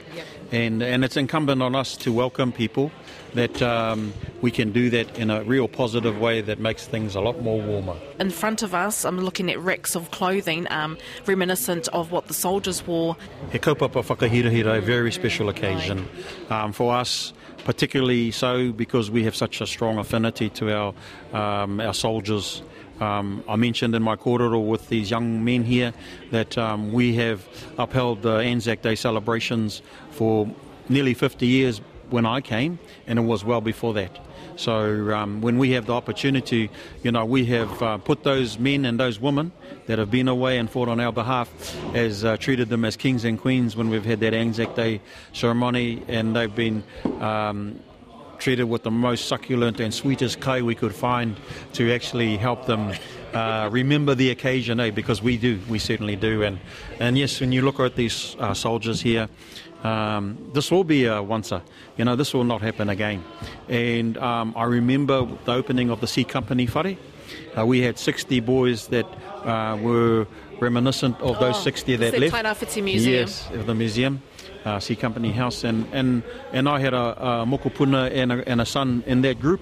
And, 0.51 0.83
and 0.83 1.05
it's 1.05 1.17
incumbent 1.17 1.63
on 1.63 1.75
us 1.75 1.95
to 1.97 2.11
welcome 2.11 2.51
people 2.51 2.91
that 3.33 3.61
um, 3.61 4.13
we 4.41 4.51
can 4.51 4.71
do 4.71 4.89
that 4.89 5.17
in 5.17 5.29
a 5.29 5.43
real 5.43 5.67
positive 5.67 6.19
way 6.19 6.41
that 6.41 6.59
makes 6.59 6.85
things 6.85 7.15
a 7.15 7.21
lot 7.21 7.41
more 7.41 7.61
warmer. 7.61 7.95
in 8.19 8.29
front 8.29 8.63
of 8.63 8.73
us, 8.73 9.05
I'm 9.05 9.19
looking 9.19 9.49
at 9.49 9.59
racks 9.59 9.95
of 9.95 10.11
clothing 10.11 10.67
um, 10.71 10.97
reminiscent 11.25 11.87
of 11.89 12.11
what 12.11 12.27
the 12.27 12.33
soldiers 12.33 12.85
wore. 12.85 13.15
He 13.51 13.59
kaupapa 13.59 14.03
whakahirahira, 14.03 14.77
a 14.77 14.81
very 14.81 15.11
special 15.11 15.49
occasion 15.49 16.07
um, 16.49 16.73
for 16.73 16.93
us, 16.93 17.33
particularly 17.63 18.31
so 18.31 18.71
because 18.71 19.09
we 19.11 19.23
have 19.23 19.35
such 19.35 19.61
a 19.61 19.67
strong 19.67 19.97
affinity 19.97 20.49
to 20.49 20.75
our 20.75 20.93
um, 21.33 21.79
our 21.79 21.93
soldiers. 21.93 22.61
Um, 22.99 23.43
I 23.49 23.55
mentioned 23.55 23.95
in 23.95 24.03
my 24.03 24.15
kōrero 24.15 24.63
with 24.63 24.89
these 24.89 25.09
young 25.09 25.43
men 25.43 25.63
here 25.63 25.91
that 26.29 26.55
um, 26.55 26.91
we 26.93 27.15
have 27.15 27.47
upheld 27.79 28.21
the 28.21 28.35
Anzac 28.37 28.83
Day 28.83 28.93
celebrations 28.93 29.81
for 30.11 30.47
nearly 30.87 31.15
50 31.15 31.47
years 31.47 31.81
when 32.11 32.25
I 32.25 32.41
came, 32.41 32.79
and 33.07 33.19
it 33.19 33.23
was 33.23 33.43
well 33.43 33.61
before 33.61 33.93
that. 33.95 34.19
So 34.55 35.13
um, 35.15 35.41
when 35.41 35.57
we 35.57 35.71
have 35.71 35.85
the 35.85 35.93
opportunity, 35.93 36.69
you 37.03 37.11
know, 37.11 37.25
we 37.25 37.45
have 37.45 37.81
uh, 37.81 37.97
put 37.97 38.23
those 38.23 38.59
men 38.59 38.85
and 38.85 38.99
those 38.99 39.19
women 39.19 39.51
that 39.87 39.97
have 39.97 40.11
been 40.11 40.27
away 40.27 40.57
and 40.57 40.69
fought 40.69 40.87
on 40.87 40.99
our 40.99 41.11
behalf 41.11 41.49
as 41.95 42.23
uh, 42.23 42.37
treated 42.37 42.69
them 42.69 42.85
as 42.85 42.95
kings 42.95 43.23
and 43.23 43.39
queens 43.39 43.75
when 43.75 43.89
we've 43.89 44.05
had 44.05 44.19
that 44.19 44.33
Anzac 44.33 44.75
Day 44.75 45.01
ceremony, 45.33 46.03
and 46.07 46.35
they've 46.35 46.55
been. 46.55 46.83
Um, 47.19 47.79
treated 48.41 48.63
with 48.63 48.81
the 48.81 48.89
most 48.89 49.27
succulent 49.27 49.79
and 49.79 49.93
sweetest 49.93 50.39
kai 50.39 50.63
we 50.63 50.73
could 50.73 50.95
find 50.95 51.35
to 51.73 51.93
actually 51.93 52.37
help 52.37 52.65
them 52.65 52.91
uh, 53.33 53.69
remember 53.71 54.15
the 54.15 54.31
occasion, 54.31 54.79
eh? 54.79 54.89
Because 54.89 55.21
we 55.21 55.37
do, 55.37 55.59
we 55.69 55.79
certainly 55.79 56.15
do. 56.15 56.43
And 56.43 56.59
and 56.99 57.17
yes, 57.17 57.39
when 57.39 57.51
you 57.51 57.61
look 57.61 57.79
at 57.79 57.95
these 57.95 58.35
uh, 58.39 58.53
soldiers 58.53 58.99
here, 59.01 59.29
um, 59.83 60.37
this 60.53 60.71
will 60.71 60.83
be 60.83 61.05
a 61.05 61.21
once 61.21 61.51
a, 61.51 61.61
you 61.97 62.05
know, 62.05 62.15
this 62.15 62.33
will 62.33 62.43
not 62.43 62.61
happen 62.61 62.89
again. 62.89 63.23
And 63.67 64.17
um, 64.17 64.53
I 64.55 64.63
remember 64.63 65.27
the 65.45 65.53
opening 65.53 65.89
of 65.89 66.01
the 66.01 66.07
C 66.07 66.23
Company 66.23 66.65
whare. 66.65 66.95
Uh, 67.57 67.65
we 67.65 67.81
had 67.81 67.97
60 67.97 68.39
boys 68.41 68.87
that 68.87 69.05
uh, 69.45 69.77
were 69.81 70.27
reminiscent 70.59 71.19
of 71.21 71.39
those 71.39 71.55
Oh, 71.57 71.61
60 71.61 71.93
it's 71.93 71.99
that 72.01 72.11
the 72.11 72.19
left. 72.19 72.35
Tairāwhiti 72.35 72.83
Museum. 72.83 73.13
Yes, 73.21 73.49
of 73.51 73.65
the 73.65 73.73
museum, 73.75 74.21
uh, 74.65 74.79
C 74.79 74.95
Company 74.95 75.31
House, 75.31 75.63
and, 75.63 75.87
and, 75.91 76.23
and 76.53 76.69
I 76.69 76.79
had 76.79 76.93
a, 76.93 77.41
a 77.41 77.45
mokopuna 77.45 78.11
and 78.11 78.31
a, 78.31 78.47
and 78.47 78.61
a 78.61 78.65
son 78.65 79.03
in 79.07 79.21
that 79.21 79.39
group, 79.39 79.61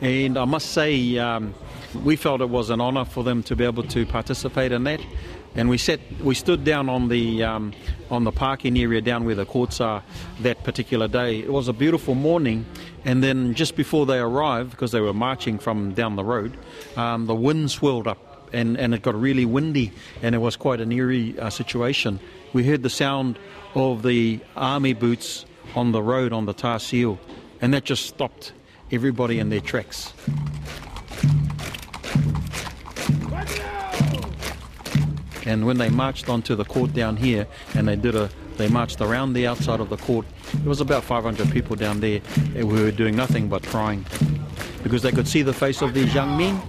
and 0.00 0.36
I 0.36 0.44
must 0.44 0.72
say 0.72 1.16
um, 1.18 1.54
we 1.94 2.16
felt 2.16 2.40
it 2.40 2.48
was 2.48 2.70
an 2.70 2.80
honour 2.80 3.04
for 3.04 3.24
them 3.24 3.42
to 3.44 3.56
be 3.56 3.64
able 3.64 3.82
to 3.84 4.06
participate 4.06 4.72
in 4.72 4.84
that, 4.84 5.00
and 5.54 5.68
we 5.68 5.78
sat, 5.78 6.00
we 6.22 6.34
stood 6.34 6.64
down 6.64 6.88
on 6.88 7.08
the 7.08 7.42
um, 7.42 7.72
on 8.10 8.24
the 8.24 8.32
parking 8.32 8.78
area 8.78 9.00
down 9.00 9.24
where 9.24 9.34
the 9.34 9.44
courts 9.44 9.80
are 9.80 10.02
that 10.40 10.64
particular 10.64 11.08
day. 11.08 11.40
It 11.40 11.52
was 11.52 11.68
a 11.68 11.72
beautiful 11.72 12.14
morning, 12.14 12.66
And 13.04 13.22
then 13.22 13.54
just 13.54 13.74
before 13.74 14.06
they 14.06 14.18
arrived, 14.18 14.70
because 14.70 14.92
they 14.92 15.00
were 15.00 15.12
marching 15.12 15.58
from 15.58 15.92
down 15.94 16.16
the 16.16 16.24
road, 16.24 16.56
um, 16.96 17.26
the 17.26 17.34
wind 17.34 17.70
swirled 17.70 18.06
up 18.06 18.48
and, 18.52 18.78
and 18.78 18.94
it 18.94 19.02
got 19.02 19.14
really 19.14 19.44
windy 19.44 19.92
and 20.22 20.34
it 20.34 20.38
was 20.38 20.56
quite 20.56 20.80
an 20.80 20.92
eerie 20.92 21.38
uh, 21.38 21.50
situation. 21.50 22.20
We 22.52 22.64
heard 22.64 22.82
the 22.82 22.90
sound 22.90 23.38
of 23.74 24.02
the 24.02 24.40
army 24.56 24.92
boots 24.92 25.46
on 25.74 25.92
the 25.92 26.02
road 26.02 26.32
on 26.32 26.46
the 26.46 26.52
tar 26.52 26.78
seal 26.78 27.18
and 27.60 27.74
that 27.74 27.84
just 27.84 28.06
stopped 28.06 28.52
everybody 28.92 29.38
in 29.38 29.48
their 29.48 29.60
tracks. 29.60 30.12
And 35.46 35.66
when 35.66 35.78
they 35.78 35.88
marched 35.88 36.28
onto 36.28 36.54
the 36.54 36.64
court 36.64 36.92
down 36.92 37.16
here, 37.16 37.46
and 37.74 37.88
they 37.88 37.96
did 37.96 38.14
a, 38.14 38.30
they 38.56 38.68
marched 38.68 39.00
around 39.00 39.32
the 39.32 39.46
outside 39.46 39.80
of 39.80 39.88
the 39.88 39.96
court. 39.96 40.26
There 40.54 40.68
was 40.68 40.80
about 40.80 41.04
500 41.04 41.50
people 41.50 41.76
down 41.76 42.00
there 42.00 42.20
who 42.54 42.66
were 42.66 42.90
doing 42.90 43.16
nothing 43.16 43.48
but 43.48 43.62
crying, 43.64 44.04
because 44.82 45.02
they 45.02 45.12
could 45.12 45.26
see 45.26 45.42
the 45.42 45.52
face 45.52 45.82
of 45.82 45.94
these 45.94 46.14
young 46.14 46.36
men, 46.36 46.60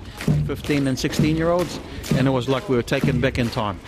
15 0.46 0.88
and 0.88 0.98
16 0.98 1.36
year 1.36 1.50
olds, 1.50 1.80
and 2.16 2.28
it 2.28 2.32
was 2.32 2.50
like 2.50 2.68
we 2.70 2.76
were 2.76 2.84
taken 2.84 3.22
back 3.22 3.38
in 3.38 3.50
time. 3.50 3.80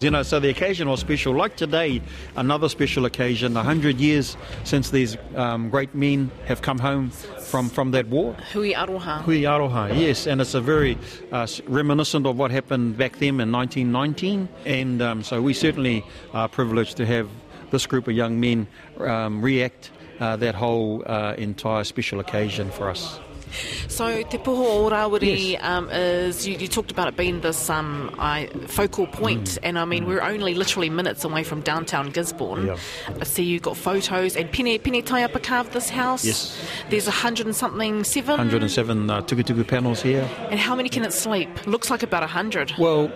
You 0.00 0.12
know, 0.12 0.22
so 0.22 0.38
the 0.38 0.48
occasion 0.48 0.88
was 0.88 1.00
special. 1.00 1.34
Like 1.34 1.56
today, 1.56 2.00
another 2.36 2.68
special 2.68 3.04
occasion, 3.04 3.54
100 3.54 3.98
years 3.98 4.36
since 4.62 4.90
these 4.90 5.16
um, 5.34 5.70
great 5.70 5.92
men 5.92 6.30
have 6.46 6.62
come 6.62 6.78
home 6.78 7.10
from, 7.10 7.68
from 7.68 7.90
that 7.90 8.06
war. 8.06 8.34
Hui 8.52 8.74
Aroha. 8.74 9.22
Hui 9.22 9.40
Aroha, 9.40 9.98
yes, 9.98 10.28
and 10.28 10.40
it's 10.40 10.54
a 10.54 10.60
very 10.60 10.96
uh, 11.32 11.48
reminiscent 11.66 12.26
of 12.26 12.38
what 12.38 12.52
happened 12.52 12.96
back 12.96 13.18
then 13.18 13.40
in 13.40 13.50
1919. 13.50 14.48
And 14.64 15.02
um, 15.02 15.24
so 15.24 15.42
we 15.42 15.52
certainly 15.52 16.04
are 16.32 16.48
privileged 16.48 16.96
to 16.98 17.06
have 17.06 17.28
this 17.72 17.84
group 17.84 18.06
of 18.06 18.14
young 18.14 18.38
men 18.38 18.68
um, 19.00 19.42
react 19.42 19.90
uh, 20.20 20.36
that 20.36 20.54
whole 20.54 21.02
uh, 21.06 21.34
entire 21.38 21.82
special 21.82 22.20
occasion 22.20 22.70
for 22.70 22.88
us. 22.88 23.18
So 23.88 24.22
Te 24.22 24.38
Poho 24.38 24.86
o 24.86 24.90
Rawiri 24.90 25.62
um, 25.62 25.88
is, 25.90 26.46
you, 26.46 26.56
you 26.56 26.68
talked 26.68 26.90
about 26.90 27.08
it 27.08 27.16
being 27.16 27.40
this 27.40 27.68
um, 27.70 28.14
I, 28.18 28.46
focal 28.66 29.06
point, 29.06 29.38
Mm. 29.48 29.58
and 29.62 29.78
I 29.78 29.84
mean, 29.84 30.06
we're 30.06 30.20
only 30.22 30.54
literally 30.54 30.90
minutes 30.90 31.24
away 31.24 31.42
from 31.44 31.60
downtown 31.62 32.10
Gisborne. 32.10 32.66
Yeah. 32.66 32.76
I 33.20 33.24
see 33.24 33.42
you've 33.44 33.62
got 33.62 33.76
photos, 33.76 34.36
and 34.36 34.50
Pene, 34.52 34.78
Pene 34.78 35.02
Taiapa 35.02 35.42
carved 35.42 35.72
this 35.72 35.88
house. 35.90 36.24
Yes. 36.24 36.56
There's 36.90 37.08
a 37.08 37.12
hundred 37.12 37.46
and 37.46 37.56
something, 37.56 38.04
seven? 38.04 38.32
107 38.38 39.10
uh, 39.10 39.22
tukutuku 39.22 39.66
panels 39.66 40.02
here. 40.02 40.28
And 40.50 40.60
how 40.60 40.74
many 40.76 40.88
can 40.88 41.04
it 41.04 41.12
sleep? 41.12 41.66
Looks 41.66 41.90
like 41.90 42.02
about 42.02 42.22
a 42.22 42.26
hundred. 42.28 42.72
Well, 42.78 43.10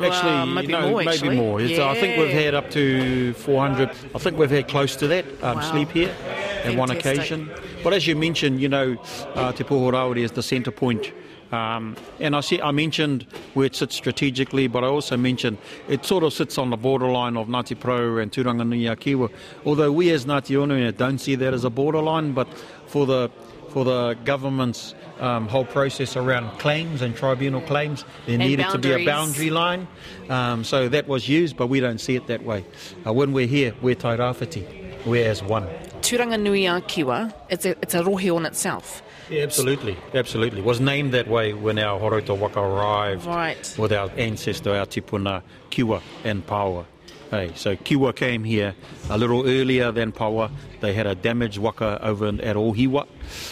actually, 0.00 0.30
Well, 0.32 0.46
maybe 0.46 0.72
no, 0.72 0.90
more, 0.90 1.02
maybe 1.04 1.30
more. 1.36 1.60
It's, 1.60 1.78
I 1.78 1.94
think 1.94 2.18
we've 2.18 2.32
had 2.32 2.54
up 2.54 2.70
to 2.70 3.34
400. 3.34 3.90
I 4.14 4.18
think 4.18 4.38
we've 4.38 4.50
had 4.50 4.68
close 4.68 4.96
to 4.96 5.06
that 5.08 5.24
um, 5.42 5.56
Wow. 5.58 5.70
sleep 5.70 5.90
here 5.90 6.14
at 6.64 6.76
one 6.76 6.90
occasion. 6.90 7.50
But 7.82 7.92
as 7.92 8.06
you 8.06 8.16
mentioned, 8.16 8.60
you 8.60 8.68
know, 8.68 8.96
uh, 9.34 9.52
Te 9.52 9.64
Poho 9.64 9.90
Rawiri 9.90 10.24
is 10.24 10.32
the 10.32 10.42
centre 10.42 10.70
point. 10.70 11.12
Um, 11.52 11.96
and 12.20 12.36
I, 12.36 12.40
see, 12.40 12.60
I 12.60 12.70
mentioned 12.70 13.26
where 13.54 13.66
it 13.66 13.74
sits 13.74 13.96
strategically, 13.96 14.68
but 14.68 14.84
I 14.84 14.86
also 14.86 15.16
mentioned 15.16 15.58
it 15.88 16.04
sort 16.04 16.22
of 16.22 16.32
sits 16.32 16.58
on 16.58 16.70
the 16.70 16.76
borderline 16.76 17.36
of 17.36 17.48
Ngāti 17.48 17.76
Porou 17.76 18.22
and 18.22 18.30
Turanganui 18.30 18.96
Kiwa. 18.96 19.30
Although 19.66 19.90
we 19.90 20.10
as 20.10 20.26
Ngāti 20.26 20.56
Onui 20.56 20.96
don't 20.96 21.18
see 21.18 21.34
that 21.34 21.52
as 21.52 21.64
a 21.64 21.70
borderline, 21.70 22.32
but 22.32 22.46
for 22.86 23.06
the 23.06 23.30
for 23.70 23.84
the 23.84 24.14
government's 24.24 24.96
um, 25.20 25.46
whole 25.46 25.64
process 25.64 26.16
around 26.16 26.58
claims 26.58 27.02
and 27.02 27.14
tribunal 27.14 27.60
claims, 27.60 28.04
there 28.26 28.34
And 28.34 28.42
needed 28.42 28.66
to 28.70 28.78
be 28.78 28.92
a 28.92 29.04
boundary 29.04 29.50
line. 29.50 29.86
Um, 30.28 30.64
so 30.64 30.88
that 30.88 31.06
was 31.06 31.28
used, 31.28 31.56
but 31.56 31.68
we 31.68 31.78
don't 31.78 32.00
see 32.00 32.16
it 32.16 32.26
that 32.26 32.42
way. 32.42 32.64
Uh, 33.06 33.12
when 33.12 33.32
we're 33.32 33.46
here, 33.46 33.74
we're 33.80 33.94
Tairāwhiti. 33.94 35.06
We're 35.06 35.30
as 35.30 35.42
one. 35.42 35.68
Turanganui 36.10 36.66
a 36.66 36.80
Kiwa, 36.80 37.32
it's 37.48 37.64
a, 37.64 37.70
it's 37.80 37.94
a 37.94 38.02
rohe 38.02 38.34
on 38.34 38.44
itself. 38.44 39.00
Yeah, 39.30 39.44
absolutely, 39.44 39.96
absolutely. 40.12 40.60
Was 40.60 40.80
named 40.80 41.12
that 41.12 41.28
way 41.28 41.52
when 41.52 41.78
our 41.78 42.00
Horouta 42.00 42.36
Waka 42.36 42.58
arrived 42.58 43.26
Right. 43.26 43.76
with 43.78 43.92
our 43.92 44.10
ancestor, 44.16 44.74
our 44.74 44.86
tipuna, 44.86 45.44
Kiwa 45.70 46.02
and 46.24 46.44
Pāoa. 46.44 46.84
Hey, 47.30 47.52
so 47.54 47.76
Kiwa 47.76 48.12
came 48.12 48.42
here 48.42 48.74
a 49.08 49.16
little 49.16 49.46
earlier 49.48 49.92
than 49.92 50.10
Pāoa. 50.10 50.50
They 50.80 50.94
had 50.94 51.06
a 51.06 51.14
damaged 51.14 51.58
waka 51.58 52.04
over 52.04 52.26
at 52.26 52.56
Ohiwa. 52.56 53.06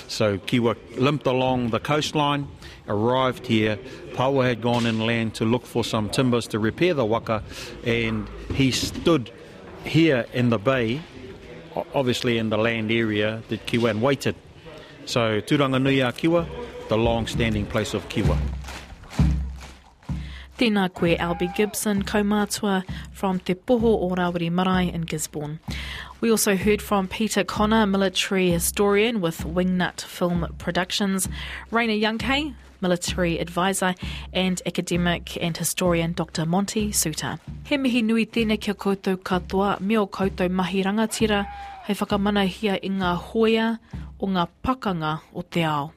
So 0.09 0.39
Kiwa 0.39 0.75
limped 0.97 1.29
along 1.29 1.71
the 1.71 1.79
coastline, 1.79 2.49
arrived 2.89 3.47
here. 3.47 3.79
Pāoa 4.15 4.49
had 4.49 4.63
gone 4.63 4.85
inland 4.85 5.35
to 5.35 5.45
look 5.45 5.65
for 5.65 5.85
some 5.85 6.11
timbers 6.11 6.49
to 6.49 6.59
repair 6.59 6.93
the 6.93 7.05
waka, 7.05 7.45
and 7.87 8.29
he 8.53 8.73
stood 8.73 9.31
here 9.85 10.27
in 10.33 10.51
the 10.51 10.59
bay, 10.59 11.01
obviously 11.95 12.39
in 12.39 12.51
the 12.51 12.59
land 12.59 12.91
area 12.91 13.43
that 13.49 13.67
Kiwa 13.67 13.91
and 13.91 14.03
waited. 14.03 14.35
So 15.07 15.41
Turanganui 15.41 16.07
a 16.07 16.13
Kiwa, 16.13 16.47
the 16.89 16.97
long-standing 16.97 17.67
place 17.67 17.95
of 17.95 18.09
Kiwa. 18.09 18.39
Tēnā 20.59 20.93
koe 20.93 21.15
Albie 21.17 21.55
Gibson, 21.55 22.03
kaumātua 22.03 22.85
from 23.13 23.39
Te 23.39 23.55
Poho 23.55 24.03
o 24.03 24.11
Rawiri 24.17 24.51
Marae 24.51 24.93
in 24.93 25.03
Gisborne. 25.03 25.61
We 26.21 26.33
also 26.33 26.57
heard 26.57 26.83
from 26.83 27.07
Peter 27.07 27.45
Connor, 27.45 27.87
military 27.87 28.51
historian 28.51 29.21
with 29.21 29.45
Wingnut 29.45 30.01
Film 30.01 30.53
Productions, 30.59 31.29
Raina 31.71 32.01
Youngkay, 32.01 32.55
military 32.81 33.39
advisor, 33.39 33.95
and 34.33 34.63
academic 34.67 35.37
and 35.43 35.57
historian 35.57 36.13
Dr. 36.13 36.47
Monty 36.47 36.93
Suter. 36.93 37.39
He 37.65 37.77
mihi 37.77 38.03
nui 38.03 38.27
tēnei 38.27 38.61
kia 38.61 38.75
koutou 38.75 39.17
katoa, 39.17 39.81
me 39.81 39.99
o 39.99 40.07
koutou 40.07 40.51
mahi 40.51 40.85
rangatira, 40.85 41.45
hei 41.87 41.95
whakamanahia 41.95 42.79
i 42.83 42.91
ngā 42.91 43.15
hoia 43.31 43.79
o 44.21 44.27
ngā 44.27 44.49
pakanga 44.63 45.21
o 45.35 45.43
te 45.43 45.65
ao. 45.65 45.93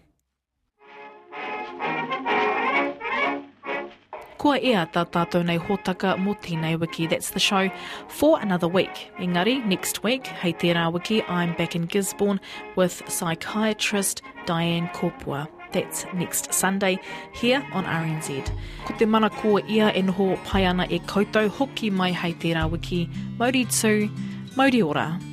Kua 4.41 4.56
ea 4.58 4.88
tā 4.89 5.04
tātou 5.06 5.46
nei 5.46 5.60
hōtaka 5.62 6.15
mō 6.17 6.34
tēnei 6.41 6.80
wiki. 6.82 7.06
That's 7.06 7.30
the 7.30 7.39
show 7.39 7.70
for 8.08 8.39
another 8.41 8.67
week. 8.67 9.12
Engari, 9.20 9.63
next 9.63 10.02
week, 10.04 10.26
hei 10.41 10.54
tērā 10.54 10.91
wiki, 10.91 11.22
I'm 11.30 11.54
back 11.58 11.76
in 11.76 11.86
Gisborne 11.86 12.39
with 12.76 13.04
psychiatrist 13.08 14.24
Diane 14.48 14.89
Kopua. 14.96 15.48
That's 15.71 16.05
next 16.13 16.53
Sunday 16.53 16.99
here 17.34 17.63
on 17.73 17.86
RNZ. 17.86 18.51
Ko 18.86 18.93
te 18.97 19.05
mana 19.05 19.29
kua 19.29 19.62
ia 19.67 19.91
e 19.95 20.01
noho 20.01 20.36
pai 20.43 20.65
ana 20.65 20.88
e 20.89 20.99
koutou 20.99 21.49
hoki 21.49 21.89
mai 21.89 22.12
hei 22.12 22.34
tērā 22.34 22.69
wiki. 22.69 23.07
Mauri 23.39 23.65
tū, 23.65 24.10
mauri 24.55 24.81
ora. 24.84 25.31